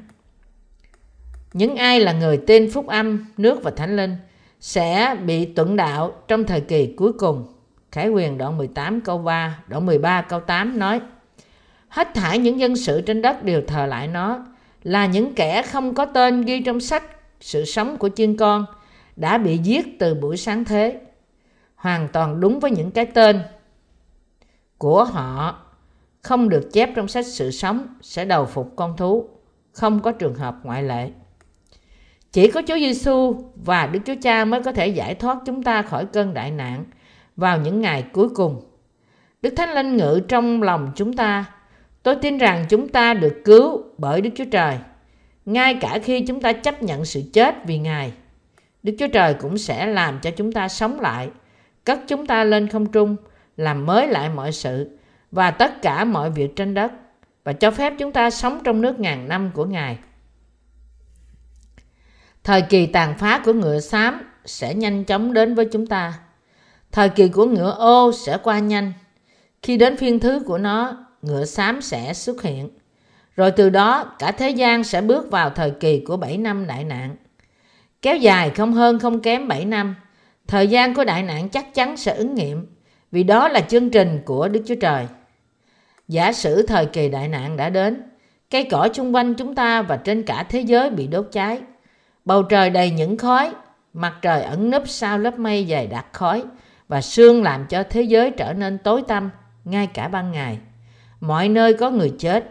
[1.53, 4.17] Những ai là người tin phúc âm, nước và Thánh Linh
[4.61, 7.47] sẽ bị tuận đạo trong thời kỳ cuối cùng.
[7.93, 11.01] Khải quyền đoạn 18 câu 3, đoạn 13 câu 8 nói
[11.89, 14.47] Hết thảy những dân sự trên đất đều thờ lại nó
[14.83, 17.05] là những kẻ không có tên ghi trong sách
[17.41, 18.67] sự sống của chiên con
[19.17, 21.01] đã bị giết từ buổi sáng thế.
[21.75, 23.41] Hoàn toàn đúng với những cái tên
[24.79, 25.63] của họ
[26.23, 29.29] không được chép trong sách sự sống sẽ đầu phục con thú,
[29.73, 31.11] không có trường hợp ngoại lệ.
[32.33, 35.83] Chỉ có Chúa Giêsu và Đức Chúa Cha mới có thể giải thoát chúng ta
[35.83, 36.85] khỏi cơn đại nạn
[37.37, 38.63] vào những ngày cuối cùng.
[39.43, 41.45] Đức Thánh Linh ngự trong lòng chúng ta.
[42.03, 44.79] Tôi tin rằng chúng ta được cứu bởi Đức Chúa Trời.
[45.47, 48.13] Ngay cả khi chúng ta chấp nhận sự chết vì Ngài,
[48.83, 51.29] Đức Chúa Trời cũng sẽ làm cho chúng ta sống lại,
[51.85, 53.17] cất chúng ta lên không trung,
[53.57, 54.99] làm mới lại mọi sự
[55.33, 56.93] và tất cả mọi việc trên đất
[57.45, 59.99] và cho phép chúng ta sống trong nước ngàn năm của Ngài.
[62.49, 66.15] Thời kỳ tàn phá của ngựa xám sẽ nhanh chóng đến với chúng ta.
[66.93, 68.93] Thời kỳ của ngựa ô sẽ qua nhanh.
[69.63, 72.69] Khi đến phiên thứ của nó, ngựa xám sẽ xuất hiện.
[73.37, 76.85] Rồi từ đó, cả thế gian sẽ bước vào thời kỳ của 7 năm đại
[76.85, 77.17] nạn.
[78.03, 79.95] Kéo dài không hơn không kém 7 năm,
[80.47, 82.67] thời gian của đại nạn chắc chắn sẽ ứng nghiệm,
[83.13, 85.07] vì đó là chương trình của Đức Chúa Trời.
[86.09, 88.03] Giả sử thời kỳ đại nạn đã đến,
[88.51, 91.61] cây cỏ xung quanh chúng ta và trên cả thế giới bị đốt cháy.
[92.29, 93.53] Bầu trời đầy những khói,
[93.93, 96.45] mặt trời ẩn nấp sau lớp mây dày đặc khói
[96.89, 99.31] và sương làm cho thế giới trở nên tối tăm
[99.65, 100.59] ngay cả ban ngày.
[101.21, 102.45] Mọi nơi có người chết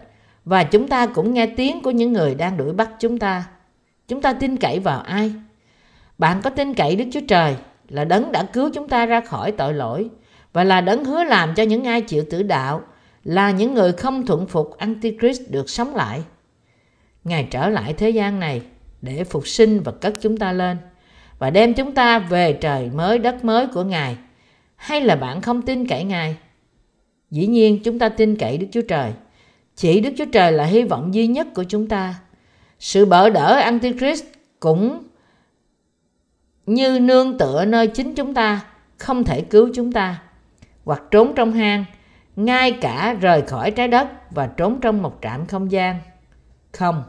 [0.45, 3.45] và chúng ta cũng nghe tiếng của những người đang đuổi bắt chúng ta.
[4.07, 5.34] Chúng ta tin cậy vào ai?
[6.17, 7.55] Bạn có tin cậy Đức Chúa Trời
[7.89, 10.09] là đấng đã cứu chúng ta ra khỏi tội lỗi
[10.53, 12.82] và là đấng hứa làm cho những ai chịu tử đạo
[13.23, 16.23] là những người không thuận phục Antichrist được sống lại.
[17.23, 18.61] Ngài trở lại thế gian này
[19.01, 20.77] để phục sinh và cất chúng ta lên
[21.39, 24.17] và đem chúng ta về trời mới, đất mới của Ngài.
[24.75, 26.37] Hay là bạn không tin cậy Ngài?
[27.31, 29.11] Dĩ nhiên chúng ta tin cậy Đức Chúa Trời.
[29.75, 32.15] Chỉ Đức Chúa Trời là hy vọng duy nhất của chúng ta.
[32.79, 34.23] Sự bỡ đỡ Antichrist
[34.59, 35.03] cũng
[36.65, 38.61] như nương tựa nơi chính chúng ta,
[38.97, 40.21] không thể cứu chúng ta
[40.85, 41.85] hoặc trốn trong hang,
[42.35, 45.99] ngay cả rời khỏi trái đất và trốn trong một trạm không gian
[46.71, 47.03] không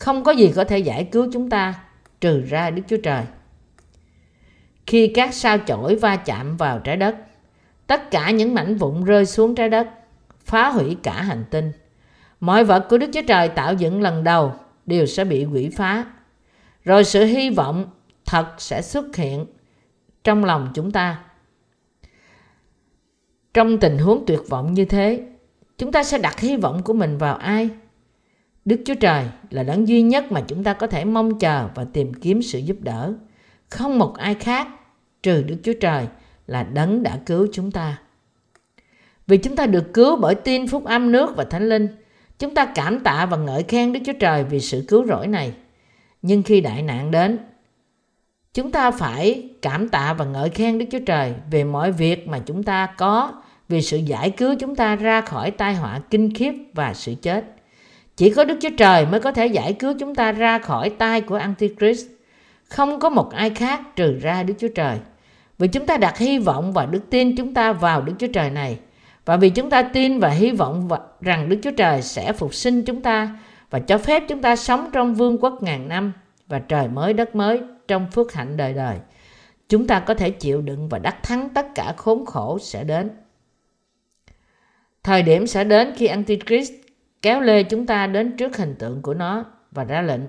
[0.00, 1.74] không có gì có thể giải cứu chúng ta,
[2.20, 3.24] trừ ra đức chúa trời.
[4.86, 7.16] Khi các sao chổi va chạm vào trái đất,
[7.86, 9.88] tất cả những mảnh vụn rơi xuống trái đất,
[10.44, 11.72] phá hủy cả hành tinh.
[12.40, 14.54] Mọi vật của đức chúa trời tạo dựng lần đầu
[14.86, 16.04] đều sẽ bị quỷ phá.
[16.84, 17.86] Rồi sự hy vọng
[18.24, 19.46] thật sẽ xuất hiện
[20.24, 21.20] trong lòng chúng ta.
[23.54, 25.26] Trong tình huống tuyệt vọng như thế,
[25.78, 27.70] chúng ta sẽ đặt hy vọng của mình vào ai?
[28.64, 31.84] Đức chúa trời là đấng duy nhất mà chúng ta có thể mong chờ và
[31.84, 33.12] tìm kiếm sự giúp đỡ.
[33.68, 34.68] Không một ai khác,
[35.22, 36.06] trừ đức chúa trời,
[36.46, 37.98] là đấng đã cứu chúng ta.
[39.26, 41.88] Vì chúng ta được cứu bởi tin phúc âm nước và thánh linh,
[42.38, 45.52] chúng ta cảm tạ và ngợi khen đức chúa trời vì sự cứu rỗi này.
[46.22, 47.38] Nhưng khi đại nạn đến,
[48.54, 52.38] Chúng ta phải cảm tạ và ngợi khen Đức Chúa Trời về mọi việc mà
[52.46, 53.32] chúng ta có
[53.68, 57.44] vì sự giải cứu chúng ta ra khỏi tai họa kinh khiếp và sự chết.
[58.20, 61.20] Chỉ có Đức Chúa Trời mới có thể giải cứu chúng ta ra khỏi tay
[61.20, 62.06] của Antichrist.
[62.64, 64.98] Không có một ai khác trừ ra Đức Chúa Trời.
[65.58, 68.50] Vì chúng ta đặt hy vọng và đức tin chúng ta vào Đức Chúa Trời
[68.50, 68.78] này.
[69.24, 70.88] Và vì chúng ta tin và hy vọng
[71.20, 73.38] rằng Đức Chúa Trời sẽ phục sinh chúng ta
[73.70, 76.12] và cho phép chúng ta sống trong vương quốc ngàn năm
[76.46, 78.96] và trời mới, đất mới trong phước hạnh đời đời.
[79.68, 83.10] Chúng ta có thể chịu đựng và đắc thắng tất cả khốn khổ sẽ đến.
[85.02, 86.72] Thời điểm sẽ đến khi Antichrist
[87.22, 90.20] kéo lê chúng ta đến trước hình tượng của nó và ra lệnh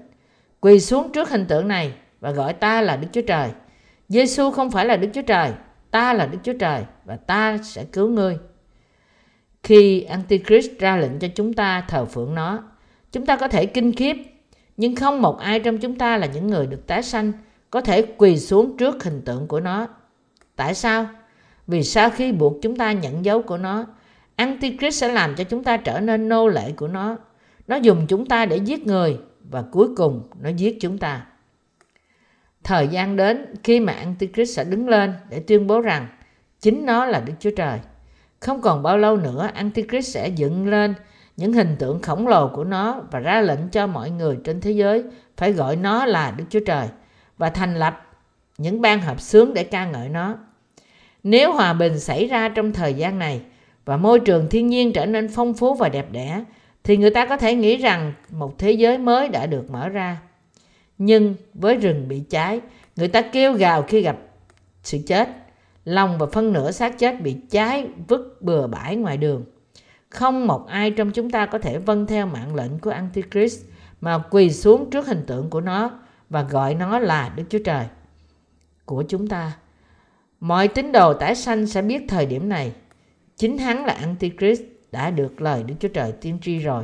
[0.59, 3.49] quỳ xuống trước hình tượng này và gọi ta là Đức Chúa Trời.
[4.09, 5.51] Giêsu không phải là Đức Chúa Trời,
[5.91, 8.37] ta là Đức Chúa Trời và ta sẽ cứu ngươi.
[9.63, 12.63] Khi Antichrist ra lệnh cho chúng ta thờ phượng nó,
[13.11, 14.15] chúng ta có thể kinh khiếp,
[14.77, 17.31] nhưng không một ai trong chúng ta là những người được tái sanh
[17.69, 19.87] có thể quỳ xuống trước hình tượng của nó.
[20.55, 21.07] Tại sao?
[21.67, 23.85] Vì sau khi buộc chúng ta nhận dấu của nó,
[24.41, 27.17] Antichrist sẽ làm cho chúng ta trở nên nô lệ của nó.
[27.67, 29.17] Nó dùng chúng ta để giết người
[29.49, 31.25] và cuối cùng nó giết chúng ta.
[32.63, 36.07] Thời gian đến khi mà Antichrist sẽ đứng lên để tuyên bố rằng
[36.59, 37.79] chính nó là Đức Chúa Trời.
[38.39, 40.93] Không còn bao lâu nữa, Antichrist sẽ dựng lên
[41.37, 44.71] những hình tượng khổng lồ của nó và ra lệnh cho mọi người trên thế
[44.71, 45.03] giới
[45.37, 46.87] phải gọi nó là Đức Chúa Trời
[47.37, 48.05] và thành lập
[48.57, 50.35] những ban hợp xướng để ca ngợi nó.
[51.23, 53.41] Nếu hòa bình xảy ra trong thời gian này
[53.85, 56.43] và môi trường thiên nhiên trở nên phong phú và đẹp đẽ,
[56.83, 60.21] thì người ta có thể nghĩ rằng một thế giới mới đã được mở ra.
[60.97, 62.61] Nhưng với rừng bị cháy,
[62.95, 64.17] người ta kêu gào khi gặp
[64.83, 65.29] sự chết.
[65.85, 69.45] Lòng và phân nửa xác chết bị cháy vứt bừa bãi ngoài đường.
[70.09, 73.61] Không một ai trong chúng ta có thể vâng theo mạng lệnh của Antichrist
[74.01, 77.85] mà quỳ xuống trước hình tượng của nó và gọi nó là Đức Chúa Trời
[78.85, 79.51] của chúng ta.
[80.39, 82.71] Mọi tín đồ tái sanh sẽ biết thời điểm này.
[83.41, 84.61] Chính hắn là Antichrist
[84.91, 86.83] đã được lời Đức Chúa Trời tiên tri rồi.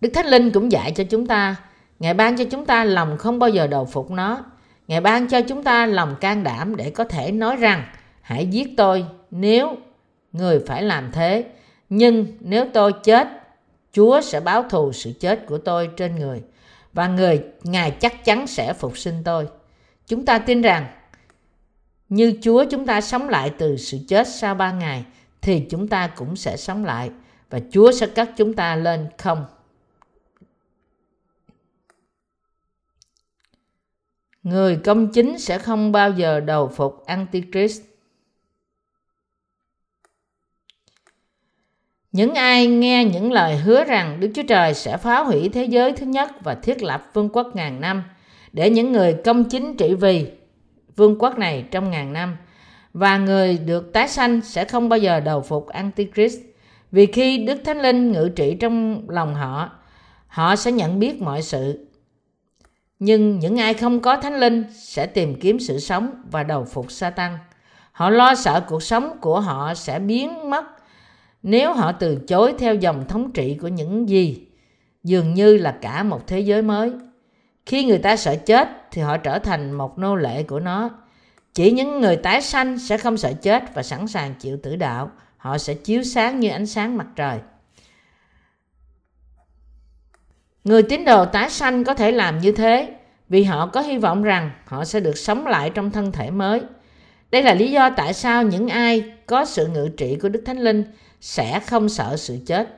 [0.00, 1.56] Đức Thánh Linh cũng dạy cho chúng ta,
[1.98, 4.44] Ngài ban cho chúng ta lòng không bao giờ đầu phục nó.
[4.88, 7.84] Ngài ban cho chúng ta lòng can đảm để có thể nói rằng
[8.20, 9.76] hãy giết tôi nếu
[10.32, 11.44] người phải làm thế.
[11.88, 13.28] Nhưng nếu tôi chết,
[13.92, 16.42] Chúa sẽ báo thù sự chết của tôi trên người
[16.92, 19.48] và người Ngài chắc chắn sẽ phục sinh tôi.
[20.06, 20.86] Chúng ta tin rằng
[22.08, 25.04] như Chúa chúng ta sống lại từ sự chết sau ba ngày,
[25.40, 27.10] thì chúng ta cũng sẽ sống lại
[27.50, 29.44] và Chúa sẽ cất chúng ta lên không.
[34.42, 37.82] Người công chính sẽ không bao giờ đầu phục Antichrist.
[42.12, 45.92] Những ai nghe những lời hứa rằng Đức Chúa Trời sẽ phá hủy thế giới
[45.92, 48.04] thứ nhất và thiết lập vương quốc ngàn năm
[48.52, 50.30] để những người công chính trị vì
[50.96, 52.36] vương quốc này trong ngàn năm.
[52.92, 56.38] Và người được tái sanh sẽ không bao giờ đầu phục Antichrist,
[56.92, 59.70] vì khi Đức Thánh Linh ngự trị trong lòng họ
[60.26, 61.86] họ sẽ nhận biết mọi sự.
[62.98, 66.90] Nhưng những ai không có Thánh Linh sẽ tìm kiếm sự sống và đầu phục
[66.90, 67.38] Satan.
[67.92, 70.64] Họ lo sợ cuộc sống của họ sẽ biến mất
[71.42, 74.46] nếu họ từ chối theo dòng thống trị của những gì
[75.02, 76.92] dường như là cả một thế giới mới
[77.66, 80.90] khi người ta sợ chết thì họ trở thành một nô lệ của nó.
[81.54, 85.10] Chỉ những người tái sanh sẽ không sợ chết và sẵn sàng chịu tử đạo.
[85.36, 87.38] Họ sẽ chiếu sáng như ánh sáng mặt trời.
[90.64, 92.94] Người tín đồ tái sanh có thể làm như thế
[93.28, 96.62] vì họ có hy vọng rằng họ sẽ được sống lại trong thân thể mới.
[97.30, 100.58] Đây là lý do tại sao những ai có sự ngự trị của đức thánh
[100.58, 100.84] linh
[101.20, 102.68] sẽ không sợ sự chết.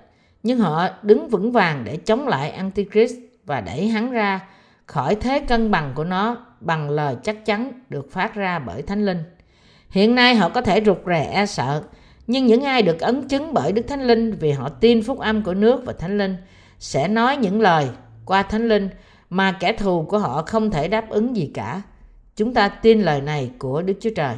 [0.43, 3.14] Nhưng họ đứng vững vàng để chống lại antichrist
[3.45, 4.41] và đẩy hắn ra
[4.87, 9.07] khỏi thế cân bằng của nó bằng lời chắc chắn được phát ra bởi thánh
[9.07, 9.22] linh.
[9.91, 11.82] Hiện nay họ có thể rụt rè e sợ,
[12.26, 15.43] nhưng những ai được ấn chứng bởi đức thánh linh vì họ tin phúc âm
[15.43, 16.37] của nước và thánh linh
[16.78, 17.89] sẽ nói những lời
[18.24, 18.89] qua thánh linh
[19.30, 21.82] mà kẻ thù của họ không thể đáp ứng gì cả.
[22.37, 24.37] Chúng ta tin lời này của đức chúa trời.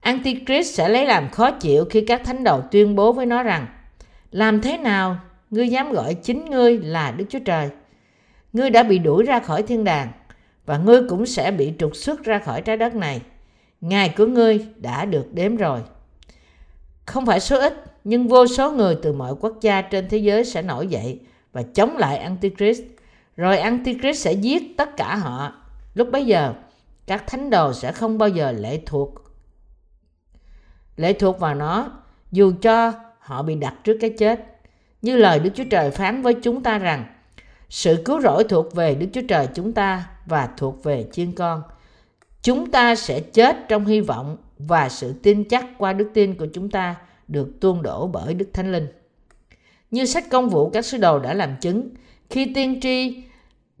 [0.00, 3.66] Antichrist sẽ lấy làm khó chịu khi các thánh đầu tuyên bố với nó rằng,
[4.30, 5.16] làm thế nào
[5.50, 7.70] ngươi dám gọi chính ngươi là Đức Chúa Trời?
[8.56, 10.12] Ngươi đã bị đuổi ra khỏi thiên đàng
[10.66, 13.20] và ngươi cũng sẽ bị trục xuất ra khỏi trái đất này.
[13.80, 15.80] Ngày của ngươi đã được đếm rồi.
[17.06, 20.44] Không phải số ít, nhưng vô số người từ mọi quốc gia trên thế giới
[20.44, 21.20] sẽ nổi dậy
[21.52, 22.82] và chống lại Antichrist.
[23.36, 25.52] Rồi Antichrist sẽ giết tất cả họ.
[25.94, 26.54] Lúc bấy giờ,
[27.06, 29.14] các thánh đồ sẽ không bao giờ lệ thuộc
[30.96, 31.90] lệ thuộc vào nó
[32.32, 34.40] dù cho họ bị đặt trước cái chết
[35.02, 37.04] như lời Đức Chúa Trời phán với chúng ta rằng
[37.68, 41.62] sự cứu rỗi thuộc về Đức Chúa Trời chúng ta và thuộc về chiên con.
[42.42, 46.46] Chúng ta sẽ chết trong hy vọng và sự tin chắc qua đức tin của
[46.54, 46.96] chúng ta
[47.28, 48.86] được tuôn đổ bởi Đức Thánh Linh.
[49.90, 51.88] Như sách công vụ các sứ đồ đã làm chứng,
[52.30, 53.22] khi tiên tri,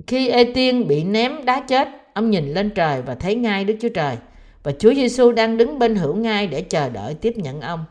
[0.06, 3.76] khi Ê Tiên bị ném đá chết, ông nhìn lên trời và thấy ngay Đức
[3.80, 4.16] Chúa Trời
[4.62, 7.84] và Chúa Giêsu đang đứng bên hữu ngai để chờ đợi tiếp nhận ông.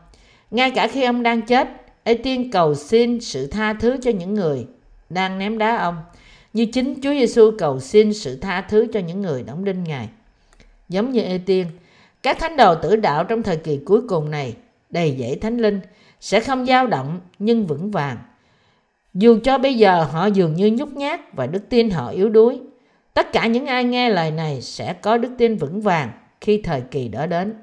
[0.50, 1.68] Ngay cả khi ông đang chết,
[2.04, 4.66] Ê Tiên cầu xin sự tha thứ cho những người
[5.10, 5.96] đang ném đá ông,
[6.52, 10.08] như chính Chúa Giêsu cầu xin sự tha thứ cho những người đóng đinh Ngài.
[10.88, 11.66] Giống như Ê Tiên,
[12.22, 14.56] các thánh đồ tử đạo trong thời kỳ cuối cùng này
[14.90, 15.80] đầy dẫy thánh linh
[16.20, 18.16] sẽ không dao động nhưng vững vàng.
[19.14, 22.60] Dù cho bây giờ họ dường như nhút nhát và đức tin họ yếu đuối,
[23.14, 26.80] tất cả những ai nghe lời này sẽ có đức tin vững vàng khi thời
[26.80, 27.54] kỳ đó đến.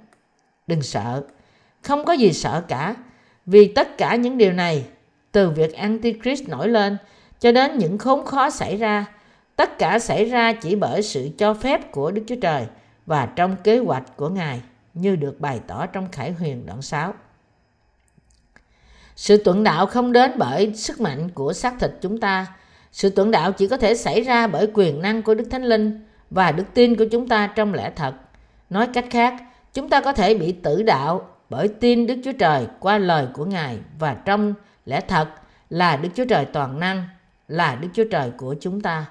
[0.67, 1.23] Đừng sợ,
[1.81, 2.95] không có gì sợ cả,
[3.45, 4.85] vì tất cả những điều này,
[5.31, 6.97] từ việc Antichrist nổi lên
[7.43, 9.05] cho đến những khốn khó xảy ra,
[9.55, 12.65] tất cả xảy ra chỉ bởi sự cho phép của Đức Chúa Trời
[13.05, 14.61] và trong kế hoạch của Ngài
[14.93, 17.13] như được bày tỏ trong Khải Huyền đoạn 6.
[19.15, 22.47] Sự tuận đạo không đến bởi sức mạnh của xác thịt chúng ta.
[22.91, 26.05] Sự tuận đạo chỉ có thể xảy ra bởi quyền năng của Đức Thánh Linh
[26.29, 28.13] và đức tin của chúng ta trong lẽ thật.
[28.69, 29.33] Nói cách khác,
[29.73, 33.45] chúng ta có thể bị tử đạo bởi tin Đức Chúa Trời qua lời của
[33.45, 34.53] Ngài và trong
[34.85, 35.27] lẽ thật
[35.69, 37.07] là Đức Chúa Trời toàn năng,
[37.47, 39.05] là Đức Chúa Trời của chúng ta.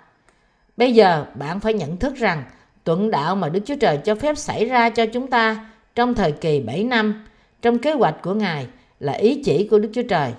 [0.77, 2.45] Bây giờ bạn phải nhận thức rằng
[2.85, 6.33] tuận đạo mà Đức Chúa Trời cho phép xảy ra cho chúng ta trong thời
[6.33, 7.25] kỳ 7 năm,
[7.63, 8.67] trong kế hoạch của Ngài
[9.01, 10.33] là ý chỉ của Đức Chúa Trời.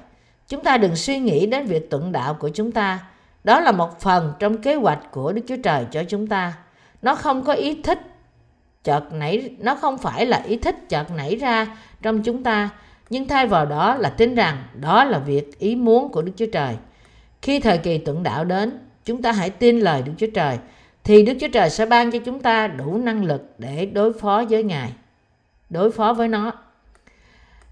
[0.48, 3.00] Chúng ta đừng suy nghĩ đến việc tuận đạo của chúng ta.
[3.44, 6.54] Đó là một phần trong kế hoạch của Đức Chúa Trời cho chúng ta.
[7.02, 8.00] Nó không có ý thích
[8.84, 12.70] chợt nảy, nó không phải là ý thích chợt nảy ra trong chúng ta,
[13.10, 16.46] nhưng thay vào đó là tin rằng đó là việc ý muốn của Đức Chúa
[16.54, 16.76] Trời.
[17.44, 20.58] Khi thời kỳ tuận đạo đến, chúng ta hãy tin lời Đức Chúa Trời
[21.04, 24.44] thì Đức Chúa Trời sẽ ban cho chúng ta đủ năng lực để đối phó
[24.50, 24.94] với Ngài,
[25.70, 26.52] đối phó với nó.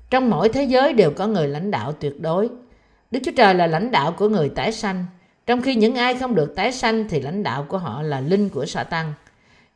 [0.10, 2.50] Trong mỗi thế giới đều có người lãnh đạo tuyệt đối.
[3.12, 5.06] Đức Chúa Trời là lãnh đạo của người tái sanh,
[5.46, 8.50] trong khi những ai không được tái sanh thì lãnh đạo của họ là linh
[8.50, 9.14] của sa tăng.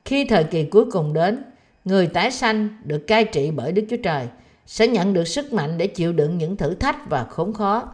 [0.05, 1.43] Khi thời kỳ cuối cùng đến,
[1.85, 4.27] người tái sanh được cai trị bởi Đức Chúa Trời
[4.65, 7.91] sẽ nhận được sức mạnh để chịu đựng những thử thách và khốn khó.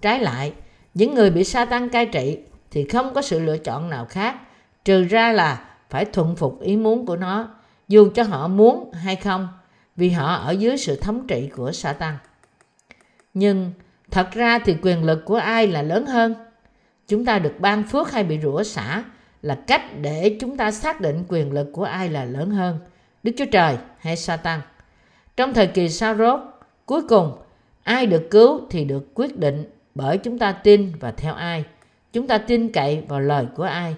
[0.00, 0.52] Trái lại,
[0.94, 2.38] những người bị sa tăng cai trị
[2.70, 4.36] thì không có sự lựa chọn nào khác,
[4.84, 7.48] trừ ra là phải thuận phục ý muốn của nó,
[7.88, 9.48] dù cho họ muốn hay không,
[9.96, 12.16] vì họ ở dưới sự thống trị của sa tăng
[13.34, 13.72] nhưng
[14.10, 16.34] thật ra thì quyền lực của ai là lớn hơn?
[17.08, 19.04] Chúng ta được ban phước hay bị rủa xả
[19.42, 22.78] là cách để chúng ta xác định quyền lực của ai là lớn hơn,
[23.22, 24.60] đức chúa trời hay sa tăng
[25.36, 26.40] trong thời kỳ sa rốt
[26.86, 27.32] cuối cùng,
[27.82, 29.64] ai được cứu thì được quyết định
[29.94, 31.64] bởi chúng ta tin và theo ai
[32.12, 33.96] chúng ta tin cậy vào lời của ai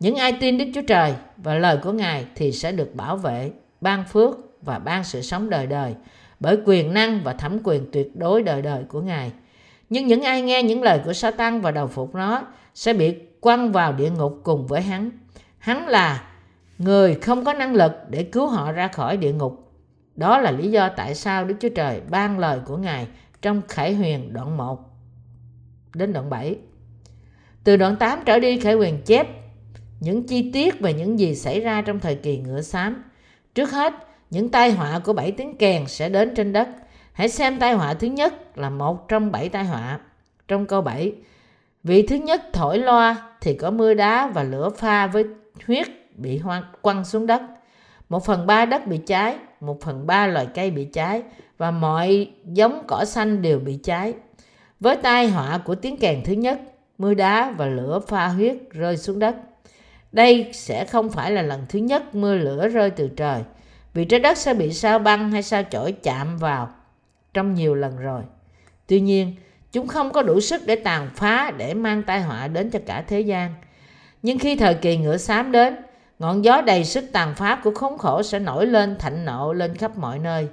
[0.00, 3.52] những ai tin Đức Chúa Trời và lời của Ngài thì sẽ được bảo vệ,
[3.80, 5.94] ban phước và ban sự sống đời đời
[6.40, 9.32] bởi quyền năng và thẩm quyền tuyệt đối đời đời của Ngài.
[9.90, 12.42] Nhưng những ai nghe những lời của Satan và đầu phục nó
[12.74, 15.10] sẽ bị quăng vào địa ngục cùng với hắn.
[15.58, 16.24] Hắn là
[16.78, 19.72] người không có năng lực để cứu họ ra khỏi địa ngục.
[20.16, 23.06] Đó là lý do tại sao Đức Chúa Trời ban lời của Ngài
[23.42, 24.93] trong Khải Huyền đoạn 1
[25.94, 26.56] đến đoạn 7.
[27.64, 29.26] Từ đoạn 8 trở đi Khải Huyền chép
[30.00, 33.04] những chi tiết về những gì xảy ra trong thời kỳ ngựa xám.
[33.54, 33.94] Trước hết,
[34.30, 36.68] những tai họa của bảy tiếng kèn sẽ đến trên đất.
[37.12, 40.00] Hãy xem tai họa thứ nhất là một trong bảy tai họa.
[40.48, 41.12] Trong câu 7,
[41.84, 45.24] vị thứ nhất thổi loa thì có mưa đá và lửa pha với
[45.66, 45.86] huyết
[46.16, 47.42] bị hoang quăng xuống đất.
[48.08, 51.22] Một phần ba đất bị cháy, một phần ba loài cây bị cháy
[51.58, 54.14] và mọi giống cỏ xanh đều bị cháy.
[54.80, 56.60] Với tai họa của tiếng kèn thứ nhất,
[56.98, 59.36] mưa đá và lửa pha huyết rơi xuống đất
[60.14, 63.42] đây sẽ không phải là lần thứ nhất mưa lửa rơi từ trời,
[63.94, 66.70] vì trái đất sẽ bị sao băng hay sao chổi chạm vào
[67.34, 68.22] trong nhiều lần rồi.
[68.86, 69.34] Tuy nhiên,
[69.72, 73.04] chúng không có đủ sức để tàn phá để mang tai họa đến cho cả
[73.08, 73.54] thế gian.
[74.22, 75.76] Nhưng khi thời kỳ ngựa xám đến,
[76.18, 79.74] ngọn gió đầy sức tàn phá của khốn khổ sẽ nổi lên thạnh nộ lên
[79.74, 80.48] khắp mọi nơi.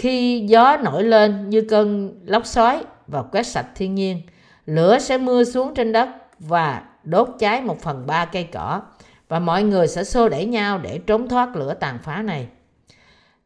[0.00, 4.20] Khi gió nổi lên như cơn lốc xoáy và quét sạch thiên nhiên,
[4.66, 8.82] lửa sẽ mưa xuống trên đất và đốt cháy một phần ba cây cỏ
[9.28, 12.46] và mọi người sẽ xô đẩy nhau để trốn thoát lửa tàn phá này.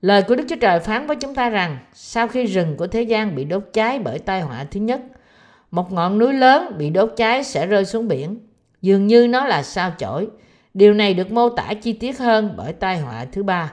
[0.00, 3.02] Lời của Đức Chúa Trời phán với chúng ta rằng sau khi rừng của thế
[3.02, 5.00] gian bị đốt cháy bởi tai họa thứ nhất,
[5.70, 8.38] một ngọn núi lớn bị đốt cháy sẽ rơi xuống biển,
[8.82, 10.28] dường như nó là sao chổi.
[10.74, 13.72] Điều này được mô tả chi tiết hơn bởi tai họa thứ ba.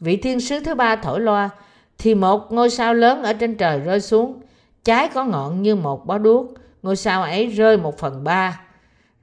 [0.00, 1.50] Vị thiên sứ thứ ba thổi loa,
[1.98, 4.40] thì một ngôi sao lớn ở trên trời rơi xuống,
[4.84, 6.46] trái có ngọn như một bó đuốc,
[6.82, 8.60] ngôi sao ấy rơi một phần ba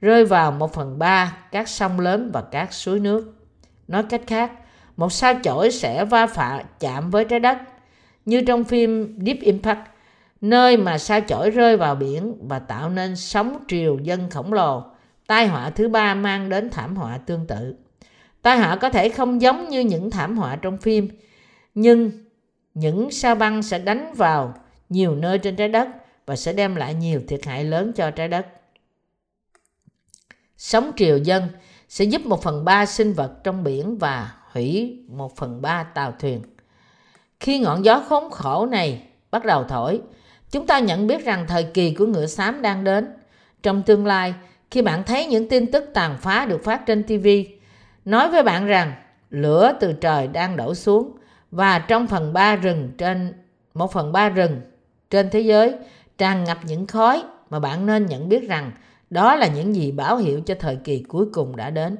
[0.00, 3.34] rơi vào một phần ba các sông lớn và các suối nước.
[3.88, 4.52] Nói cách khác,
[4.96, 7.58] một sao chổi sẽ va phạ chạm với trái đất,
[8.24, 9.80] như trong phim Deep Impact,
[10.40, 14.84] nơi mà sao chổi rơi vào biển và tạo nên sóng triều dân khổng lồ.
[15.26, 17.76] Tai họa thứ ba mang đến thảm họa tương tự.
[18.42, 21.08] Tai họa có thể không giống như những thảm họa trong phim,
[21.74, 22.10] nhưng
[22.76, 24.54] những sao băng sẽ đánh vào
[24.88, 25.88] nhiều nơi trên trái đất
[26.26, 28.46] và sẽ đem lại nhiều thiệt hại lớn cho trái đất.
[30.56, 31.48] Sóng triều dân
[31.88, 36.12] sẽ giúp một phần ba sinh vật trong biển và hủy một phần ba tàu
[36.18, 36.42] thuyền.
[37.40, 40.00] Khi ngọn gió khốn khổ này bắt đầu thổi,
[40.50, 43.08] chúng ta nhận biết rằng thời kỳ của ngựa xám đang đến.
[43.62, 44.34] Trong tương lai,
[44.70, 47.28] khi bạn thấy những tin tức tàn phá được phát trên TV,
[48.04, 48.92] nói với bạn rằng
[49.30, 51.16] lửa từ trời đang đổ xuống
[51.56, 53.32] và trong phần ba rừng trên
[53.74, 54.60] một phần ba rừng
[55.10, 55.74] trên thế giới
[56.18, 58.72] tràn ngập những khói mà bạn nên nhận biết rằng
[59.10, 61.96] đó là những gì báo hiệu cho thời kỳ cuối cùng đã đến.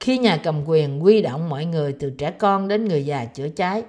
[0.00, 3.48] Khi nhà cầm quyền quy động mọi người từ trẻ con đến người già chữa
[3.48, 3.82] cháy,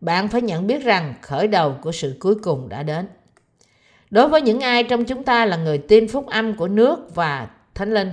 [0.00, 3.06] bạn phải nhận biết rằng khởi đầu của sự cuối cùng đã đến.
[4.10, 7.48] Đối với những ai trong chúng ta là người tin phúc âm của nước và
[7.74, 8.12] thánh linh,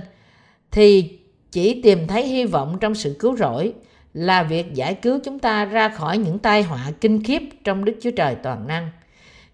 [0.70, 1.18] thì
[1.52, 3.74] chỉ tìm thấy hy vọng trong sự cứu rỗi
[4.16, 7.96] là việc giải cứu chúng ta ra khỏi những tai họa kinh khiếp trong Đức
[8.00, 8.90] Chúa Trời toàn năng.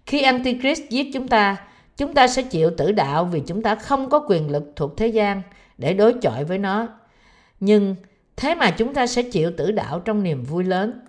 [0.06, 1.56] Khi Antichrist giết chúng ta,
[1.96, 5.06] chúng ta sẽ chịu tử đạo vì chúng ta không có quyền lực thuộc thế
[5.06, 5.42] gian
[5.78, 6.88] để đối chọi với nó.
[7.60, 7.96] Nhưng
[8.36, 11.00] thế mà chúng ta sẽ chịu tử đạo trong niềm vui lớn.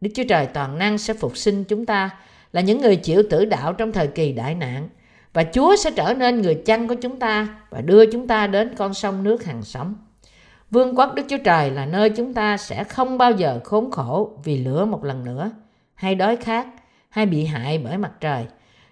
[0.00, 2.10] Đức Chúa Trời toàn năng sẽ phục sinh chúng ta
[2.52, 4.88] là những người chịu tử đạo trong thời kỳ đại nạn.
[5.32, 8.74] Và Chúa sẽ trở nên người chăn của chúng ta và đưa chúng ta đến
[8.76, 9.94] con sông nước hàng sống.
[10.70, 14.38] Vương quốc Đức Chúa Trời là nơi chúng ta sẽ không bao giờ khốn khổ
[14.44, 15.50] vì lửa một lần nữa,
[15.94, 16.66] hay đói khát,
[17.08, 18.46] hay bị hại bởi mặt trời.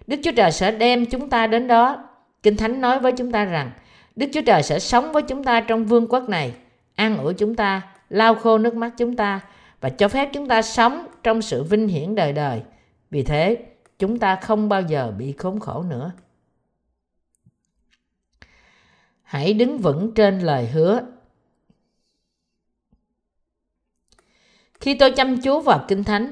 [0.07, 2.09] Đức Chúa Trời sẽ đem chúng ta đến đó.
[2.43, 3.71] Kinh Thánh nói với chúng ta rằng
[4.15, 6.53] Đức Chúa Trời sẽ sống với chúng ta trong vương quốc này,
[6.95, 9.41] an ủi chúng ta, lau khô nước mắt chúng ta
[9.81, 12.61] và cho phép chúng ta sống trong sự vinh hiển đời đời.
[13.09, 13.57] Vì thế,
[13.99, 16.11] chúng ta không bao giờ bị khốn khổ nữa.
[19.23, 21.01] Hãy đứng vững trên lời hứa.
[24.79, 26.31] Khi tôi chăm chú vào Kinh Thánh,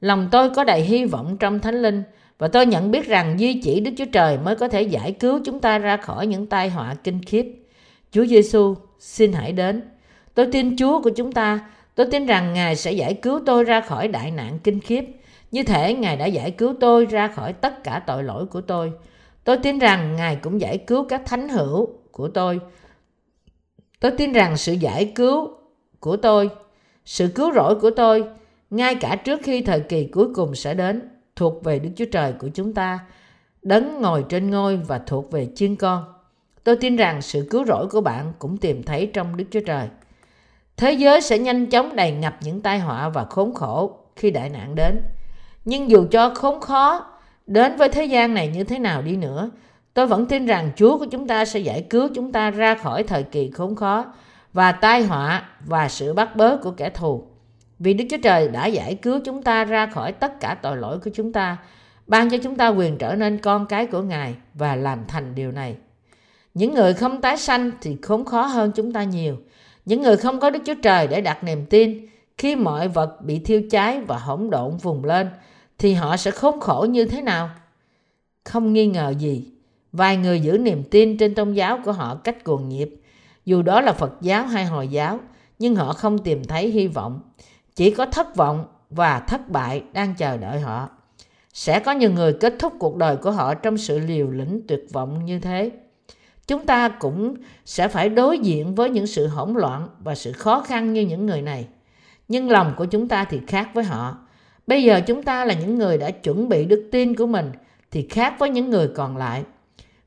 [0.00, 2.02] lòng tôi có đầy hy vọng trong Thánh Linh
[2.38, 5.40] và tôi nhận biết rằng duy chỉ Đức Chúa Trời mới có thể giải cứu
[5.44, 7.46] chúng ta ra khỏi những tai họa kinh khiếp.
[8.10, 9.82] Chúa Giêsu, xin hãy đến.
[10.34, 11.60] Tôi tin Chúa của chúng ta,
[11.94, 15.04] tôi tin rằng Ngài sẽ giải cứu tôi ra khỏi đại nạn kinh khiếp,
[15.50, 18.92] như thể Ngài đã giải cứu tôi ra khỏi tất cả tội lỗi của tôi.
[19.44, 22.60] Tôi tin rằng Ngài cũng giải cứu các thánh hữu của tôi.
[24.00, 25.50] Tôi tin rằng sự giải cứu
[26.00, 26.50] của tôi,
[27.06, 28.24] sự cứu rỗi của tôi,
[28.70, 32.32] ngay cả trước khi thời kỳ cuối cùng sẽ đến, thuộc về Đức Chúa Trời
[32.32, 32.98] của chúng ta,
[33.62, 36.04] đấng ngồi trên ngôi và thuộc về chiên con.
[36.64, 39.88] Tôi tin rằng sự cứu rỗi của bạn cũng tìm thấy trong Đức Chúa Trời.
[40.76, 44.50] Thế giới sẽ nhanh chóng đầy ngập những tai họa và khốn khổ khi đại
[44.50, 45.02] nạn đến.
[45.64, 47.06] Nhưng dù cho khốn khó
[47.46, 49.50] đến với thế gian này như thế nào đi nữa,
[49.94, 53.02] tôi vẫn tin rằng Chúa của chúng ta sẽ giải cứu chúng ta ra khỏi
[53.02, 54.04] thời kỳ khốn khó
[54.56, 57.24] và tai họa và sự bắt bớ của kẻ thù.
[57.78, 60.98] Vì Đức Chúa Trời đã giải cứu chúng ta ra khỏi tất cả tội lỗi
[60.98, 61.56] của chúng ta,
[62.06, 65.52] ban cho chúng ta quyền trở nên con cái của Ngài và làm thành điều
[65.52, 65.76] này.
[66.54, 69.36] Những người không tái sanh thì khốn khó hơn chúng ta nhiều.
[69.84, 72.06] Những người không có Đức Chúa Trời để đặt niềm tin,
[72.38, 75.28] khi mọi vật bị thiêu cháy và hỗn độn vùng lên,
[75.78, 77.50] thì họ sẽ khốn khổ như thế nào?
[78.44, 79.50] Không nghi ngờ gì,
[79.92, 82.88] vài người giữ niềm tin trên tôn giáo của họ cách cuồng nhiệt,
[83.46, 85.20] dù đó là Phật giáo hay Hồi giáo,
[85.58, 87.20] nhưng họ không tìm thấy hy vọng.
[87.74, 90.88] Chỉ có thất vọng và thất bại đang chờ đợi họ.
[91.52, 94.86] Sẽ có nhiều người kết thúc cuộc đời của họ trong sự liều lĩnh tuyệt
[94.92, 95.70] vọng như thế.
[96.46, 97.34] Chúng ta cũng
[97.64, 101.26] sẽ phải đối diện với những sự hỗn loạn và sự khó khăn như những
[101.26, 101.66] người này.
[102.28, 104.18] Nhưng lòng của chúng ta thì khác với họ.
[104.66, 107.52] Bây giờ chúng ta là những người đã chuẩn bị đức tin của mình
[107.90, 109.44] thì khác với những người còn lại.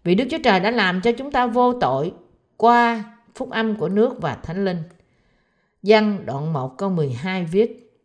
[0.04, 2.14] Vì đức chúa trời đã làm cho chúng ta vô tội
[2.58, 3.04] qua
[3.36, 4.84] phúc âm của nước và thánh linh
[5.84, 8.00] Văn đoạn 1 câu 12 viết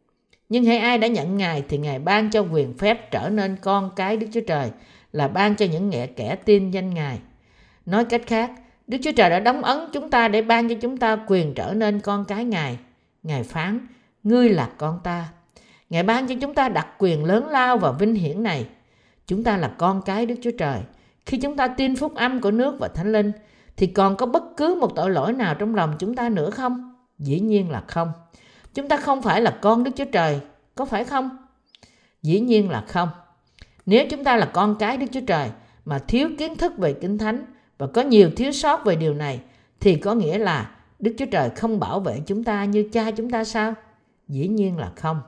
[0.49, 3.91] Nhưng hãy ai đã nhận Ngài thì Ngài ban cho quyền phép trở nên con
[3.97, 4.71] cái Đức Chúa Trời
[5.13, 7.19] là ban cho những nghệ kẻ tin danh Ngài.
[7.87, 8.53] Nói cách khác,
[8.87, 11.75] Đức Chúa Trời đã đóng ấn chúng ta để ban cho chúng ta quyền trở
[11.75, 12.79] nên con cái Ngài.
[13.23, 13.87] Ngài phán,
[14.23, 15.29] ngươi là con ta.
[15.91, 18.67] Ngài ban cho chúng ta đặc quyền lớn lao và vinh hiển này.
[19.27, 20.81] Chúng ta là con cái Đức Chúa Trời.
[21.27, 23.33] Khi chúng ta tin phúc âm của nước và thánh linh,
[23.77, 26.95] thì còn có bất cứ một tội lỗi nào trong lòng chúng ta nữa không?
[27.19, 28.13] Dĩ nhiên là không.
[28.75, 30.41] Chúng ta không phải là con Đức Chúa Trời,
[30.75, 31.31] có phải không?
[32.23, 33.09] Dĩ nhiên là không.
[33.87, 35.51] Nếu chúng ta là con cái Đức Chúa Trời
[35.85, 37.45] mà thiếu kiến thức về Kinh Thánh
[37.79, 39.41] và có nhiều thiếu sót về điều này
[39.81, 43.31] thì có nghĩa là Đức Chúa Trời không bảo vệ chúng ta như cha chúng
[43.31, 43.75] ta sao?
[44.29, 45.21] Dĩ nhiên là không.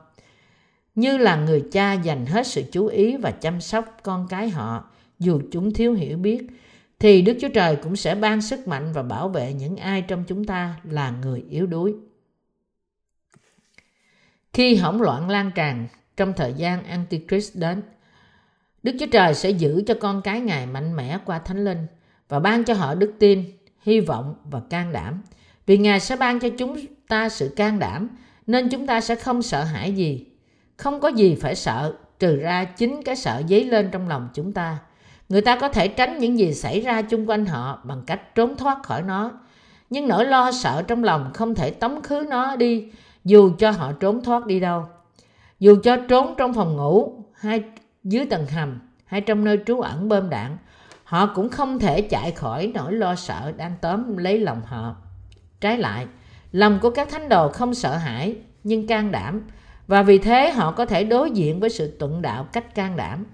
[0.95, 4.83] Như là người cha dành hết sự chú ý và chăm sóc con cái họ
[5.19, 6.47] dù chúng thiếu hiểu biết
[6.99, 10.23] thì Đức Chúa Trời cũng sẽ ban sức mạnh và bảo vệ những ai trong
[10.27, 11.95] chúng ta là người yếu đuối.
[14.53, 15.87] Khi hỗn loạn lan tràn
[16.17, 17.81] trong thời gian Antichrist đến,
[18.83, 21.87] Đức Chúa Trời sẽ giữ cho con cái Ngài mạnh mẽ qua Thánh Linh
[22.29, 23.43] và ban cho họ đức tin,
[23.81, 25.23] hy vọng và can đảm.
[25.65, 26.77] Vì Ngài sẽ ban cho chúng
[27.07, 28.09] ta sự can đảm
[28.47, 30.25] nên chúng ta sẽ không sợ hãi gì.
[30.77, 34.53] Không có gì phải sợ trừ ra chính cái sợ dấy lên trong lòng chúng
[34.53, 34.77] ta
[35.29, 38.55] người ta có thể tránh những gì xảy ra chung quanh họ bằng cách trốn
[38.55, 39.31] thoát khỏi nó.
[39.89, 42.91] Nhưng nỗi lo sợ trong lòng không thể tống khứ nó đi,
[43.23, 44.85] dù cho họ trốn thoát đi đâu.
[45.59, 47.63] Dù cho trốn trong phòng ngủ hay
[48.03, 50.57] dưới tầng hầm hay trong nơi trú ẩn bơm đạn,
[51.03, 54.95] họ cũng không thể chạy khỏi nỗi lo sợ đang tóm lấy lòng họ.
[55.61, 56.07] Trái lại,
[56.51, 59.41] lòng của các thánh đồ không sợ hãi, nhưng can đảm,
[59.87, 63.25] và vì thế họ có thể đối diện với sự tuận đạo cách can đảm.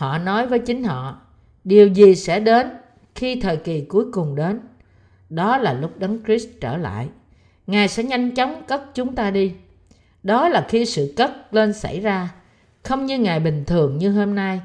[0.00, 1.20] Họ nói với chính họ,
[1.64, 2.70] điều gì sẽ đến
[3.14, 4.60] khi thời kỳ cuối cùng đến.
[5.30, 7.08] Đó là lúc Đấng Christ trở lại.
[7.66, 9.52] Ngài sẽ nhanh chóng cất chúng ta đi.
[10.22, 12.28] Đó là khi sự cất lên xảy ra,
[12.82, 14.60] không như ngày bình thường như hôm nay,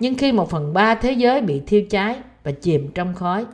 [0.00, 3.46] nhưng khi một phần ba thế giới bị thiêu cháy và chìm trong khói.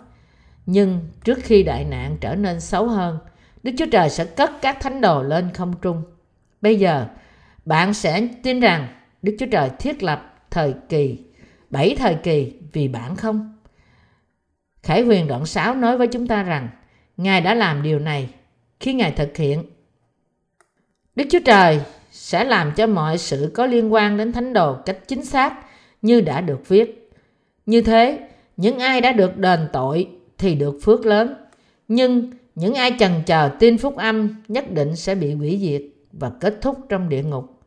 [0.67, 3.19] Nhưng trước khi đại nạn trở nên xấu hơn,
[3.63, 6.03] Đức Chúa Trời sẽ cất các thánh đồ lên không trung.
[6.61, 7.07] Bây giờ,
[7.65, 8.89] bạn sẽ tin rằng
[9.23, 11.19] Đức Chúa Trời thiết lập thời kỳ,
[11.71, 13.59] bảy thời kỳ vì bạn không?
[14.83, 16.69] Khải huyền đoạn 6 nói với chúng ta rằng
[17.17, 18.29] Ngài đã làm điều này
[18.81, 19.65] khi Ngài thực hiện.
[21.17, 21.81] Đức Chúa Trời
[22.11, 25.55] sẽ làm cho mọi sự có liên quan đến thánh đồ cách chính xác
[26.03, 27.11] như đã được viết.
[27.67, 31.35] Như thế, những ai đã được đền tội thì được phước lớn.
[31.89, 35.83] Nhưng những ai chần chờ tin phúc âm nhất định sẽ bị hủy diệt
[36.13, 37.61] và kết thúc trong địa ngục.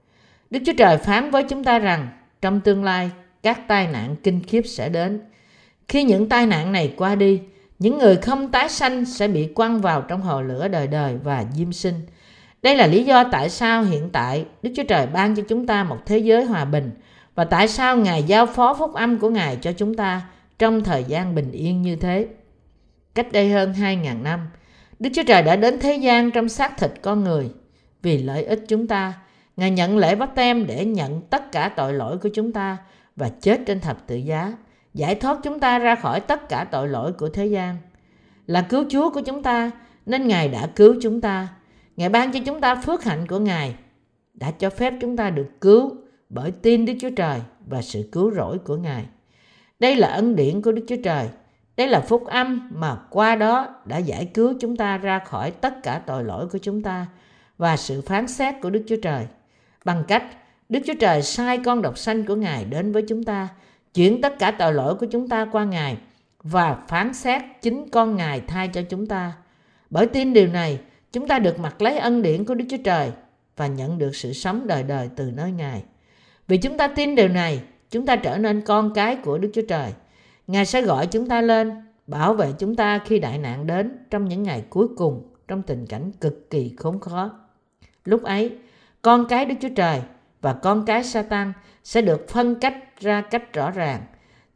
[0.50, 2.08] Đức Chúa Trời phán với chúng ta rằng
[2.46, 3.12] trong tương lai
[3.44, 5.22] các tai nạn kinh khiếp sẽ đến.
[5.88, 7.42] Khi những tai nạn này qua đi,
[7.80, 11.46] những người không tái sanh sẽ bị quăng vào trong hồ lửa đời đời và
[11.54, 11.94] diêm sinh.
[12.62, 15.84] Đây là lý do tại sao hiện tại Đức Chúa Trời ban cho chúng ta
[15.84, 16.92] một thế giới hòa bình
[17.36, 20.22] và tại sao Ngài giao phó phúc âm của Ngài cho chúng ta
[20.60, 22.28] trong thời gian bình yên như thế.
[23.16, 24.40] Cách đây hơn 2.000 năm,
[25.00, 27.50] Đức Chúa Trời đã đến thế gian trong xác thịt con người.
[28.02, 29.14] Vì lợi ích chúng ta,
[29.58, 32.78] Ngài nhận lễ bắp tem để nhận tất cả tội lỗi của chúng ta
[33.16, 34.54] và chết trên thập tự giá,
[34.94, 37.78] giải thoát chúng ta ra khỏi tất cả tội lỗi của thế gian.
[38.48, 39.72] Là cứu Chúa của chúng ta,
[40.06, 41.48] nên Ngài đã cứu chúng ta.
[41.98, 43.76] Ngài ban cho chúng ta phước hạnh của Ngài,
[44.34, 45.96] đã cho phép chúng ta được cứu
[46.30, 49.06] bởi tin Đức Chúa Trời và sự cứu rỗi của Ngài.
[49.80, 51.28] Đây là ân điển của Đức Chúa Trời.
[51.78, 55.84] Đây là phúc âm mà qua đó đã giải cứu chúng ta ra khỏi tất
[55.84, 57.06] cả tội lỗi của chúng ta
[57.58, 59.28] và sự phán xét của Đức Chúa Trời.
[59.86, 60.24] Bằng cách
[60.70, 63.48] Đức Chúa Trời sai con độc sanh của Ngài đến với chúng ta,
[63.94, 65.98] chuyển tất cả tội lỗi của chúng ta qua Ngài
[66.44, 69.34] và phán xét chính con Ngài thay cho chúng ta.
[69.90, 70.80] Bởi tin điều này,
[71.12, 73.12] chúng ta được mặc lấy ân điển của Đức Chúa Trời
[73.58, 75.84] và nhận được sự sống đời đời từ nơi Ngài.
[76.48, 77.62] Vì chúng ta tin điều này,
[77.92, 79.94] chúng ta trở nên con cái của Đức Chúa Trời.
[80.48, 81.72] Ngài sẽ gọi chúng ta lên,
[82.08, 85.86] bảo vệ chúng ta khi đại nạn đến trong những ngày cuối cùng trong tình
[85.86, 87.40] cảnh cực kỳ khốn khó.
[88.06, 88.52] Lúc ấy,
[89.06, 90.02] con cái Đức Chúa Trời
[90.42, 91.54] và con cái Satan
[91.84, 94.02] sẽ được phân cách ra cách rõ ràng.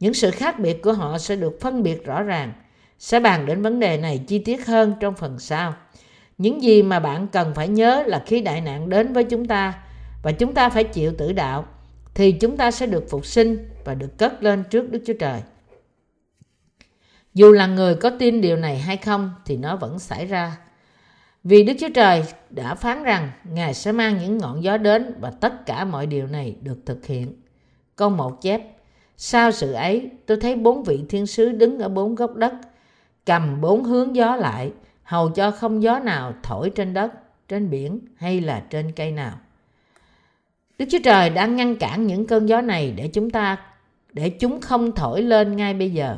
[0.00, 2.52] Những sự khác biệt của họ sẽ được phân biệt rõ ràng.
[2.98, 5.74] Sẽ bàn đến vấn đề này chi tiết hơn trong phần sau.
[6.38, 9.82] Những gì mà bạn cần phải nhớ là khi đại nạn đến với chúng ta
[10.22, 11.66] và chúng ta phải chịu tử đạo,
[12.14, 15.42] thì chúng ta sẽ được phục sinh và được cất lên trước Đức Chúa Trời.
[17.34, 20.56] Dù là người có tin điều này hay không thì nó vẫn xảy ra.
[21.44, 25.30] Vì Đức Chúa Trời đã phán rằng Ngài sẽ mang những ngọn gió đến và
[25.30, 27.32] tất cả mọi điều này được thực hiện.
[27.96, 28.62] Câu một chép
[29.16, 32.52] Sau sự ấy tôi thấy bốn vị thiên sứ đứng ở bốn góc đất
[33.26, 34.72] cầm bốn hướng gió lại
[35.02, 37.12] hầu cho không gió nào thổi trên đất,
[37.48, 39.32] trên biển hay là trên cây nào.
[40.78, 43.56] Đức Chúa Trời đã ngăn cản những cơn gió này để chúng ta
[44.12, 46.16] để chúng không thổi lên ngay bây giờ.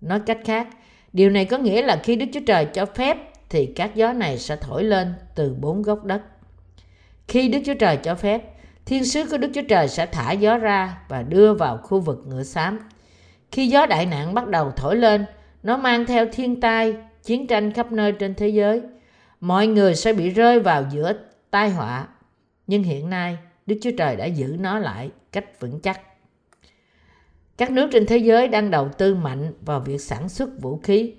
[0.00, 0.68] Nói cách khác,
[1.12, 4.38] điều này có nghĩa là khi Đức Chúa Trời cho phép thì các gió này
[4.38, 6.22] sẽ thổi lên từ bốn góc đất.
[7.28, 8.42] Khi Đức Chúa Trời cho phép,
[8.86, 12.24] thiên sứ của Đức Chúa Trời sẽ thả gió ra và đưa vào khu vực
[12.26, 12.78] ngựa xám.
[13.52, 15.24] Khi gió đại nạn bắt đầu thổi lên,
[15.62, 18.82] nó mang theo thiên tai, chiến tranh khắp nơi trên thế giới.
[19.40, 21.12] Mọi người sẽ bị rơi vào giữa
[21.50, 22.08] tai họa.
[22.66, 26.00] Nhưng hiện nay, Đức Chúa Trời đã giữ nó lại cách vững chắc.
[27.56, 31.14] Các nước trên thế giới đang đầu tư mạnh vào việc sản xuất vũ khí.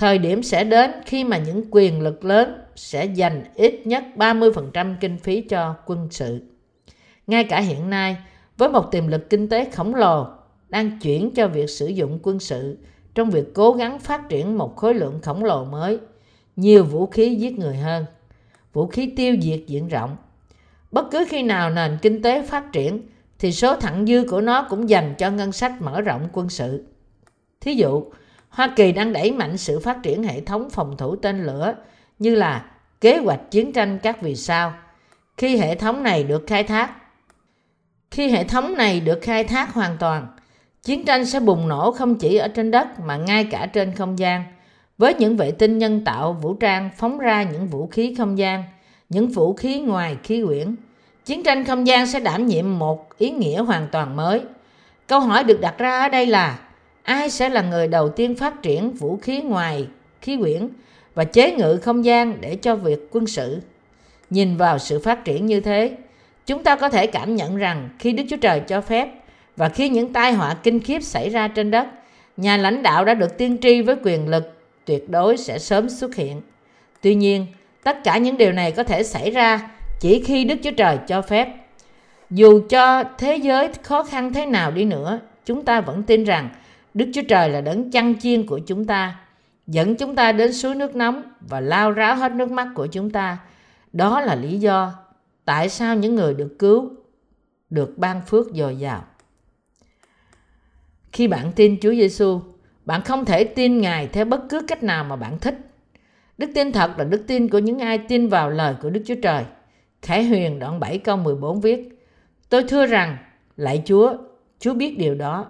[0.00, 4.94] Thời điểm sẽ đến khi mà những quyền lực lớn sẽ dành ít nhất 30%
[5.00, 6.40] kinh phí cho quân sự.
[7.26, 8.16] Ngay cả hiện nay,
[8.56, 10.26] với một tiềm lực kinh tế khổng lồ
[10.68, 12.78] đang chuyển cho việc sử dụng quân sự
[13.14, 15.98] trong việc cố gắng phát triển một khối lượng khổng lồ mới,
[16.56, 18.04] nhiều vũ khí giết người hơn,
[18.72, 20.16] vũ khí tiêu diệt diện rộng
[20.90, 23.02] Bất cứ khi nào nền kinh tế phát triển
[23.38, 26.84] thì số thặng dư của nó cũng dành cho ngân sách mở rộng quân sự.
[27.60, 28.04] Thí dụ,
[28.50, 31.74] Hoa Kỳ đang đẩy mạnh sự phát triển hệ thống phòng thủ tên lửa
[32.18, 32.64] như là
[33.00, 34.72] kế hoạch chiến tranh các vì sao.
[35.36, 36.90] Khi hệ thống này được khai thác,
[38.10, 40.26] khi hệ thống này được khai thác hoàn toàn,
[40.82, 44.18] chiến tranh sẽ bùng nổ không chỉ ở trên đất mà ngay cả trên không
[44.18, 44.44] gian.
[44.98, 48.64] Với những vệ tinh nhân tạo vũ trang phóng ra những vũ khí không gian–
[49.10, 50.76] những vũ khí ngoài khí quyển.
[51.24, 54.40] Chiến tranh không gian sẽ đảm nhiệm một ý nghĩa hoàn toàn mới.
[55.06, 56.58] Câu hỏi được đặt ra ở đây là
[57.02, 59.86] ai sẽ là người đầu tiên phát triển vũ khí ngoài
[60.20, 60.68] khí quyển
[61.14, 63.60] và chế ngự không gian để cho việc quân sự.
[64.30, 65.96] Nhìn vào sự phát triển như thế,
[66.46, 69.08] chúng ta có thể cảm nhận rằng khi Đức Chúa Trời cho phép
[69.56, 71.86] và khi những tai họa kinh khiếp xảy ra trên đất,
[72.36, 74.52] nhà lãnh đạo đã được tiên tri với quyền lực
[74.84, 76.40] tuyệt đối sẽ sớm xuất hiện.
[77.00, 77.46] Tuy nhiên,
[77.82, 79.70] Tất cả những điều này có thể xảy ra
[80.00, 81.48] chỉ khi Đức Chúa Trời cho phép.
[82.30, 86.48] Dù cho thế giới khó khăn thế nào đi nữa, chúng ta vẫn tin rằng
[86.94, 89.20] Đức Chúa Trời là đấng chăn chiên của chúng ta.
[89.66, 93.10] dẫn chúng ta đến suối nước nóng và lao ráo hết nước mắt của chúng
[93.10, 93.38] ta.
[93.92, 94.94] Đó là lý do
[95.44, 96.90] tại sao những người được cứu
[97.70, 99.04] được ban phước dồi dào.
[101.12, 102.40] Khi bạn tin Chúa Giêsu,
[102.84, 105.58] bạn không thể tin Ngài theo bất cứ cách nào mà bạn thích.
[106.38, 109.14] Đức tin thật là đức tin của những ai tin vào lời của Đức Chúa
[109.22, 109.44] Trời.
[110.02, 112.00] Khải Huyền đoạn 7 câu 14 viết
[112.48, 113.16] Tôi thưa rằng,
[113.56, 114.16] lạy Chúa,
[114.58, 115.46] Chúa biết điều đó.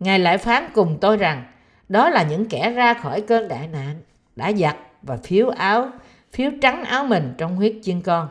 [0.00, 1.44] Ngài lại phán cùng tôi rằng,
[1.88, 3.96] đó là những kẻ ra khỏi cơn đại nạn,
[4.36, 5.90] đã giặt và phiếu áo,
[6.32, 8.28] phiếu trắng áo mình trong huyết chiên con.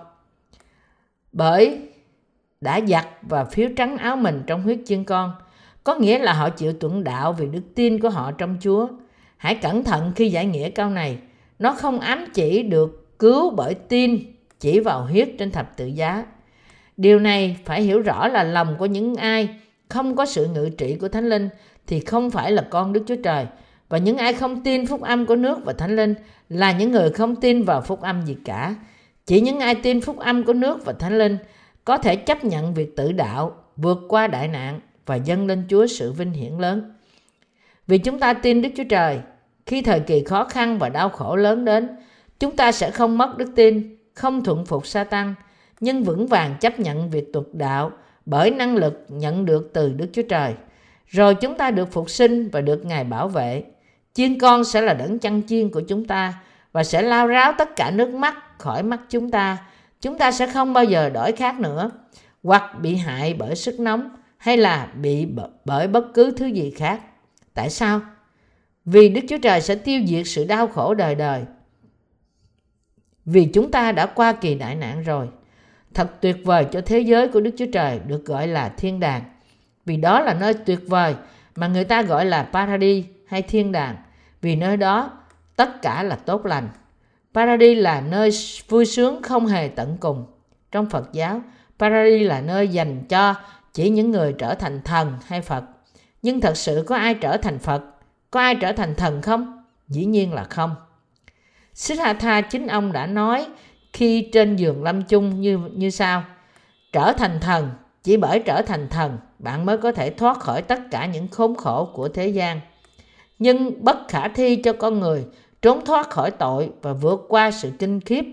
[1.31, 1.79] Bởi
[2.61, 5.33] đã giặt và phiếu trắng áo mình trong huyết chiên con,
[5.83, 8.87] có nghĩa là họ chịu tuẫn đạo vì đức tin của họ trong Chúa.
[9.37, 11.17] Hãy cẩn thận khi giải nghĩa câu này.
[11.59, 14.19] Nó không ám chỉ được cứu bởi tin
[14.59, 16.25] chỉ vào huyết trên thập tự giá.
[16.97, 19.49] Điều này phải hiểu rõ là lòng của những ai
[19.89, 21.49] không có sự ngự trị của Thánh Linh
[21.87, 23.45] thì không phải là con Đức Chúa Trời.
[23.89, 26.15] Và những ai không tin phúc âm của nước và Thánh Linh
[26.49, 28.75] là những người không tin vào phúc âm gì cả.
[29.25, 31.37] Chỉ những ai tin phúc âm của nước và Thánh Linh
[31.85, 35.87] có thể chấp nhận việc tự đạo, vượt qua đại nạn và dâng lên Chúa
[35.87, 36.93] sự vinh hiển lớn.
[37.87, 39.19] Vì chúng ta tin Đức Chúa Trời,
[39.65, 41.89] khi thời kỳ khó khăn và đau khổ lớn đến,
[42.39, 45.33] chúng ta sẽ không mất đức tin, không thuận phục sa tăng,
[45.79, 47.91] nhưng vững vàng chấp nhận việc tục đạo
[48.27, 50.53] bởi năng lực nhận được từ Đức Chúa Trời.
[51.07, 53.63] Rồi chúng ta được phục sinh và được Ngài bảo vệ.
[54.13, 56.33] Chiên con sẽ là đấng chăn chiên của chúng ta
[56.71, 59.57] và sẽ lao ráo tất cả nước mắt khỏi mắt chúng ta.
[60.01, 61.91] Chúng ta sẽ không bao giờ đổi khác nữa,
[62.43, 65.27] hoặc bị hại bởi sức nóng, hay là bị
[65.65, 67.01] bởi bất cứ thứ gì khác.
[67.53, 68.01] Tại sao?
[68.85, 71.43] Vì Đức Chúa Trời sẽ tiêu diệt sự đau khổ đời đời.
[73.25, 75.27] Vì chúng ta đã qua kỳ đại nạn rồi.
[75.93, 79.21] Thật tuyệt vời cho thế giới của Đức Chúa Trời được gọi là thiên đàng.
[79.85, 81.15] Vì đó là nơi tuyệt vời
[81.55, 83.95] mà người ta gọi là paradis hay thiên đàng.
[84.41, 85.11] Vì nơi đó
[85.55, 86.69] tất cả là tốt lành.
[87.33, 88.29] Paradis là nơi
[88.69, 90.25] vui sướng không hề tận cùng.
[90.71, 91.41] Trong Phật giáo,
[91.79, 93.35] paradis là nơi dành cho
[93.73, 95.63] chỉ những người trở thành thần hay Phật.
[96.21, 97.83] Nhưng thật sự có ai trở thành Phật?
[98.31, 99.63] Có ai trở thành thần không?
[99.87, 100.75] Dĩ nhiên là không.
[101.73, 103.47] Siddhartha chính ông đã nói
[103.93, 106.23] khi trên giường lâm chung như như sau.
[106.91, 107.69] Trở thành thần,
[108.03, 111.55] chỉ bởi trở thành thần, bạn mới có thể thoát khỏi tất cả những khốn
[111.55, 112.59] khổ của thế gian.
[113.39, 115.25] Nhưng bất khả thi cho con người
[115.61, 118.25] trốn thoát khỏi tội và vượt qua sự kinh khiếp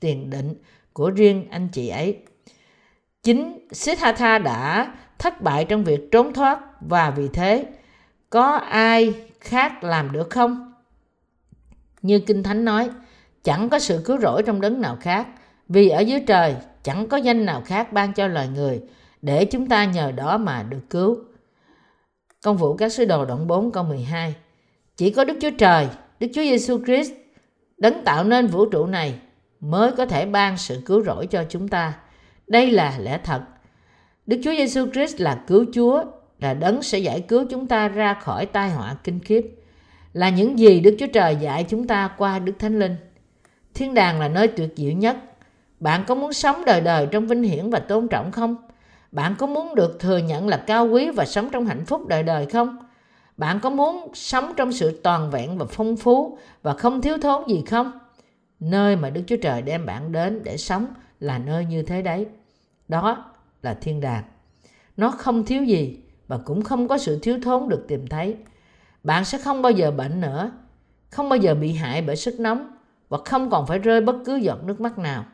[0.00, 0.54] tiền định
[0.92, 2.16] của riêng anh chị ấy.
[3.22, 7.64] Chính Siddhartha đã thất bại trong việc trốn thoát và vì thế
[8.30, 10.72] có ai khác làm được không?
[12.02, 12.90] Như Kinh Thánh nói,
[13.46, 15.26] chẳng có sự cứu rỗi trong đấng nào khác,
[15.68, 18.80] vì ở dưới trời chẳng có danh nào khác ban cho loài người
[19.22, 21.18] để chúng ta nhờ đó mà được cứu.
[22.42, 24.34] Công vụ các sứ đồ đoạn 4 câu 12
[24.96, 25.88] Chỉ có Đức Chúa Trời,
[26.20, 27.12] Đức Chúa Giêsu Christ
[27.78, 29.14] đấng tạo nên vũ trụ này
[29.60, 31.94] mới có thể ban sự cứu rỗi cho chúng ta.
[32.46, 33.40] Đây là lẽ thật.
[34.26, 36.04] Đức Chúa Giêsu Christ là cứu Chúa,
[36.40, 39.46] là đấng sẽ giải cứu chúng ta ra khỏi tai họa kinh khiếp.
[40.12, 42.96] Là những gì Đức Chúa Trời dạy chúng ta qua Đức Thánh Linh.
[43.76, 45.16] Thiên đàng là nơi tuyệt diệu nhất.
[45.80, 48.56] Bạn có muốn sống đời đời trong vinh hiển và tôn trọng không?
[49.12, 52.22] Bạn có muốn được thừa nhận là cao quý và sống trong hạnh phúc đời
[52.22, 52.76] đời không?
[53.36, 57.48] Bạn có muốn sống trong sự toàn vẹn và phong phú và không thiếu thốn
[57.48, 57.92] gì không?
[58.60, 60.86] Nơi mà Đức Chúa Trời đem bạn đến để sống
[61.20, 62.26] là nơi như thế đấy.
[62.88, 63.32] Đó
[63.62, 64.24] là thiên đàng.
[64.96, 68.36] Nó không thiếu gì và cũng không có sự thiếu thốn được tìm thấy.
[69.02, 70.50] Bạn sẽ không bao giờ bệnh nữa,
[71.10, 72.75] không bao giờ bị hại bởi sức nóng
[73.08, 75.24] và không còn phải rơi bất cứ giọt nước mắt nào.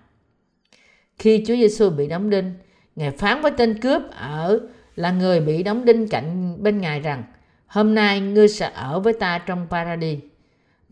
[1.19, 2.55] Khi Chúa Giêsu bị đóng đinh,
[2.97, 4.61] Ngài phán với tên cướp ở
[4.97, 7.25] là người bị đóng đinh cạnh bên Ngài rằng
[7.67, 10.19] hôm nay ngươi sẽ ở với ta trong paradis.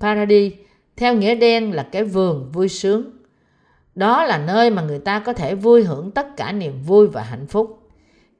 [0.01, 0.53] Paradis
[0.97, 3.11] theo nghĩa đen là cái vườn vui sướng.
[3.95, 7.23] Đó là nơi mà người ta có thể vui hưởng tất cả niềm vui và
[7.23, 7.91] hạnh phúc.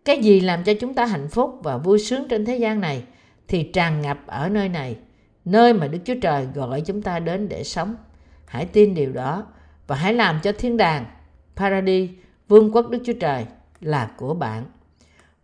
[0.05, 3.03] Cái gì làm cho chúng ta hạnh phúc và vui sướng trên thế gian này
[3.49, 4.97] thì tràn ngập ở nơi này,
[5.45, 7.97] nơi mà Đức Chúa Trời gọi chúng ta đến để sống.
[8.51, 9.45] Hãy tin điều đó
[9.87, 11.05] và hãy làm cho thiên đàng,
[11.57, 12.11] paradis,
[12.49, 13.47] vương quốc Đức Chúa Trời
[13.81, 14.65] là của bạn.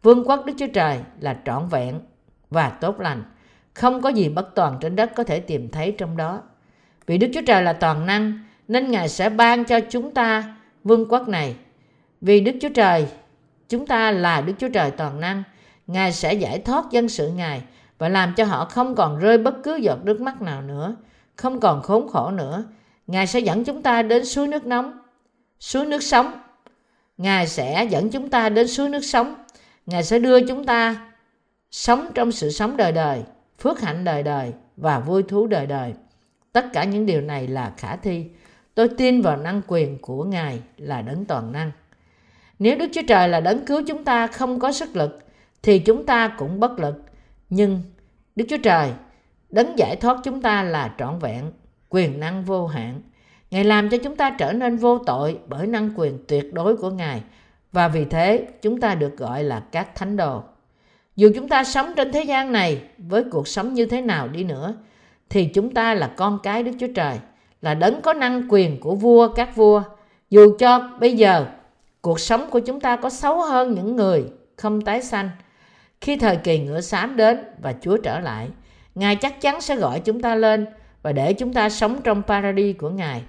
[0.02, 2.00] Vương quốc Đức Chúa Trời là trọn vẹn
[2.50, 3.22] và tốt lành.
[3.74, 6.42] Không có gì bất toàn trên đất có thể tìm thấy trong đó.
[7.06, 11.08] Vì Đức Chúa Trời là toàn năng, nên Ngài sẽ ban cho chúng ta vương
[11.08, 11.56] quốc này.
[12.20, 13.06] Vì Đức Chúa Trời,
[13.68, 15.42] chúng ta là Đức Chúa Trời toàn năng,
[15.86, 17.62] Ngài sẽ giải thoát dân sự Ngài
[17.98, 20.96] và làm cho họ không còn rơi bất cứ giọt nước mắt nào nữa,
[21.36, 22.64] không còn khốn khổ nữa.
[23.06, 24.98] Ngài sẽ dẫn chúng ta đến suối nước nóng,
[25.60, 26.32] suối nước sống.
[27.16, 29.34] Ngài sẽ dẫn chúng ta đến suối nước sống.
[29.86, 31.12] Ngài sẽ đưa chúng ta
[31.70, 33.22] sống trong sự sống đời đời,
[33.58, 35.94] phước hạnh đời đời và vui thú đời đời.
[36.52, 38.24] tất cả những điều này là khả thi.
[38.74, 41.70] Tôi tin vào năng quyền của Ngài là đấng toàn năng.
[42.58, 45.18] Nếu Đức Chúa Trời là đấng cứu chúng ta không có sức lực,
[45.62, 46.94] thì chúng ta cũng bất lực.
[47.50, 47.82] Nhưng
[48.36, 48.90] Đức Chúa Trời,
[49.50, 51.52] đấng giải thoát chúng ta là trọn vẹn,
[51.90, 53.02] quyền năng vô hạn.
[53.50, 56.90] Ngài làm cho chúng ta trở nên vô tội bởi năng quyền tuyệt đối của
[56.90, 57.22] Ngài
[57.72, 60.42] và vì thế chúng ta được gọi là các thánh đồ.
[61.16, 64.44] Dù chúng ta sống trên thế gian này với cuộc sống như thế nào đi
[64.44, 64.74] nữa
[65.30, 67.18] thì chúng ta là con cái Đức Chúa Trời,
[67.62, 69.82] là đấng có năng quyền của vua các vua.
[70.30, 71.46] Dù cho bây giờ
[72.00, 74.24] cuộc sống của chúng ta có xấu hơn những người
[74.56, 75.30] không tái sanh,
[76.00, 78.48] khi thời kỳ ngựa xám đến và Chúa trở lại,
[78.94, 80.66] Ngài chắc chắn sẽ gọi chúng ta lên
[81.06, 83.22] và để chúng ta sống trong paradis của Ngài.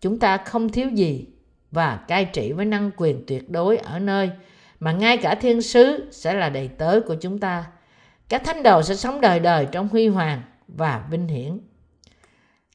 [0.00, 1.26] Chúng ta không thiếu gì
[1.70, 4.30] và cai trị với năng quyền tuyệt đối ở nơi
[4.80, 7.66] mà ngay cả thiên sứ sẽ là đầy tớ của chúng ta.
[8.28, 11.58] Các thánh đồ sẽ sống đời đời trong huy hoàng và vinh hiển.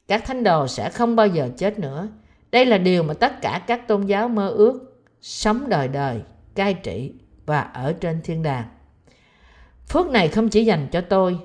[0.07, 2.07] Các thánh đồ sẽ không bao giờ chết nữa.
[2.51, 6.21] Đây là điều mà tất cả các tôn giáo mơ ước, sống đời đời,
[6.55, 7.13] cai trị
[7.45, 8.65] và ở trên thiên đàng.
[9.87, 11.39] Phước này không chỉ dành cho tôi,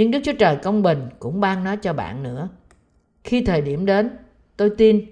[0.00, 2.48] nhưng Đức Chúa Trời công bình cũng ban nó cho bạn nữa.
[3.24, 4.10] Khi thời điểm đến,
[4.56, 5.04] tôi tin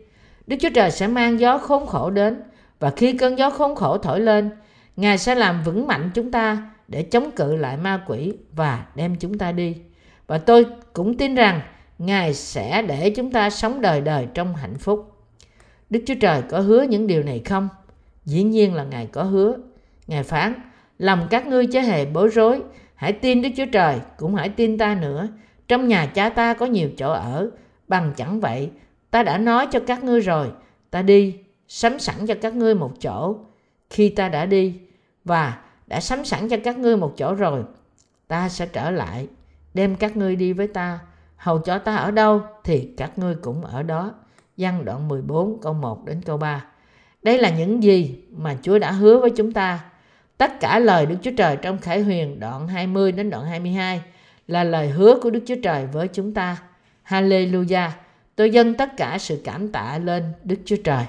[0.47, 2.43] Đức Chúa Trời sẽ mang gió khốn khổ đến
[2.79, 4.51] và khi cơn gió khốn khổ thổi lên,
[4.97, 9.17] Ngài sẽ làm vững mạnh chúng ta để chống cự lại ma quỷ và đem
[9.17, 9.77] chúng ta đi.
[10.27, 11.61] Và tôi cũng tin rằng
[11.99, 15.13] Ngài sẽ để chúng ta sống đời đời trong hạnh phúc.
[15.91, 17.69] Đức Chúa Trời có hứa những điều này không?
[18.25, 19.57] Dĩ nhiên là Ngài có hứa.
[20.07, 20.55] Ngài phán,
[20.99, 22.61] lòng các ngươi chớ hề bối rối,
[22.99, 25.29] hãy tin Đức Chúa Trời, cũng hãy tin ta nữa.
[25.69, 27.51] Trong nhà cha ta có nhiều chỗ ở,
[27.89, 28.71] bằng chẳng vậy,
[29.11, 30.51] ta đã nói cho các ngươi rồi,
[30.91, 31.37] ta đi,
[31.69, 33.37] sắm sẵn cho các ngươi một chỗ.
[33.91, 34.75] Khi ta đã đi,
[35.25, 37.63] và đã sắm sẵn cho các ngươi một chỗ rồi,
[38.29, 39.29] ta sẽ trở lại
[39.75, 40.99] đem các ngươi đi với ta,
[41.37, 44.13] hầu cho ta ở đâu thì các ngươi cũng ở đó.
[44.57, 46.65] Giăng đoạn 14 câu 1 đến câu 3.
[47.23, 49.85] Đây là những gì mà Chúa đã hứa với chúng ta.
[50.39, 54.01] Tất cả lời Đức Chúa Trời trong Khải Huyền đoạn 20 đến đoạn 22
[54.49, 56.57] là lời hứa của Đức Chúa Trời với chúng ta.
[57.09, 57.89] Hallelujah!
[58.37, 61.05] Tôi dâng tất cả sự cảm tạ lên Đức Chúa Trời.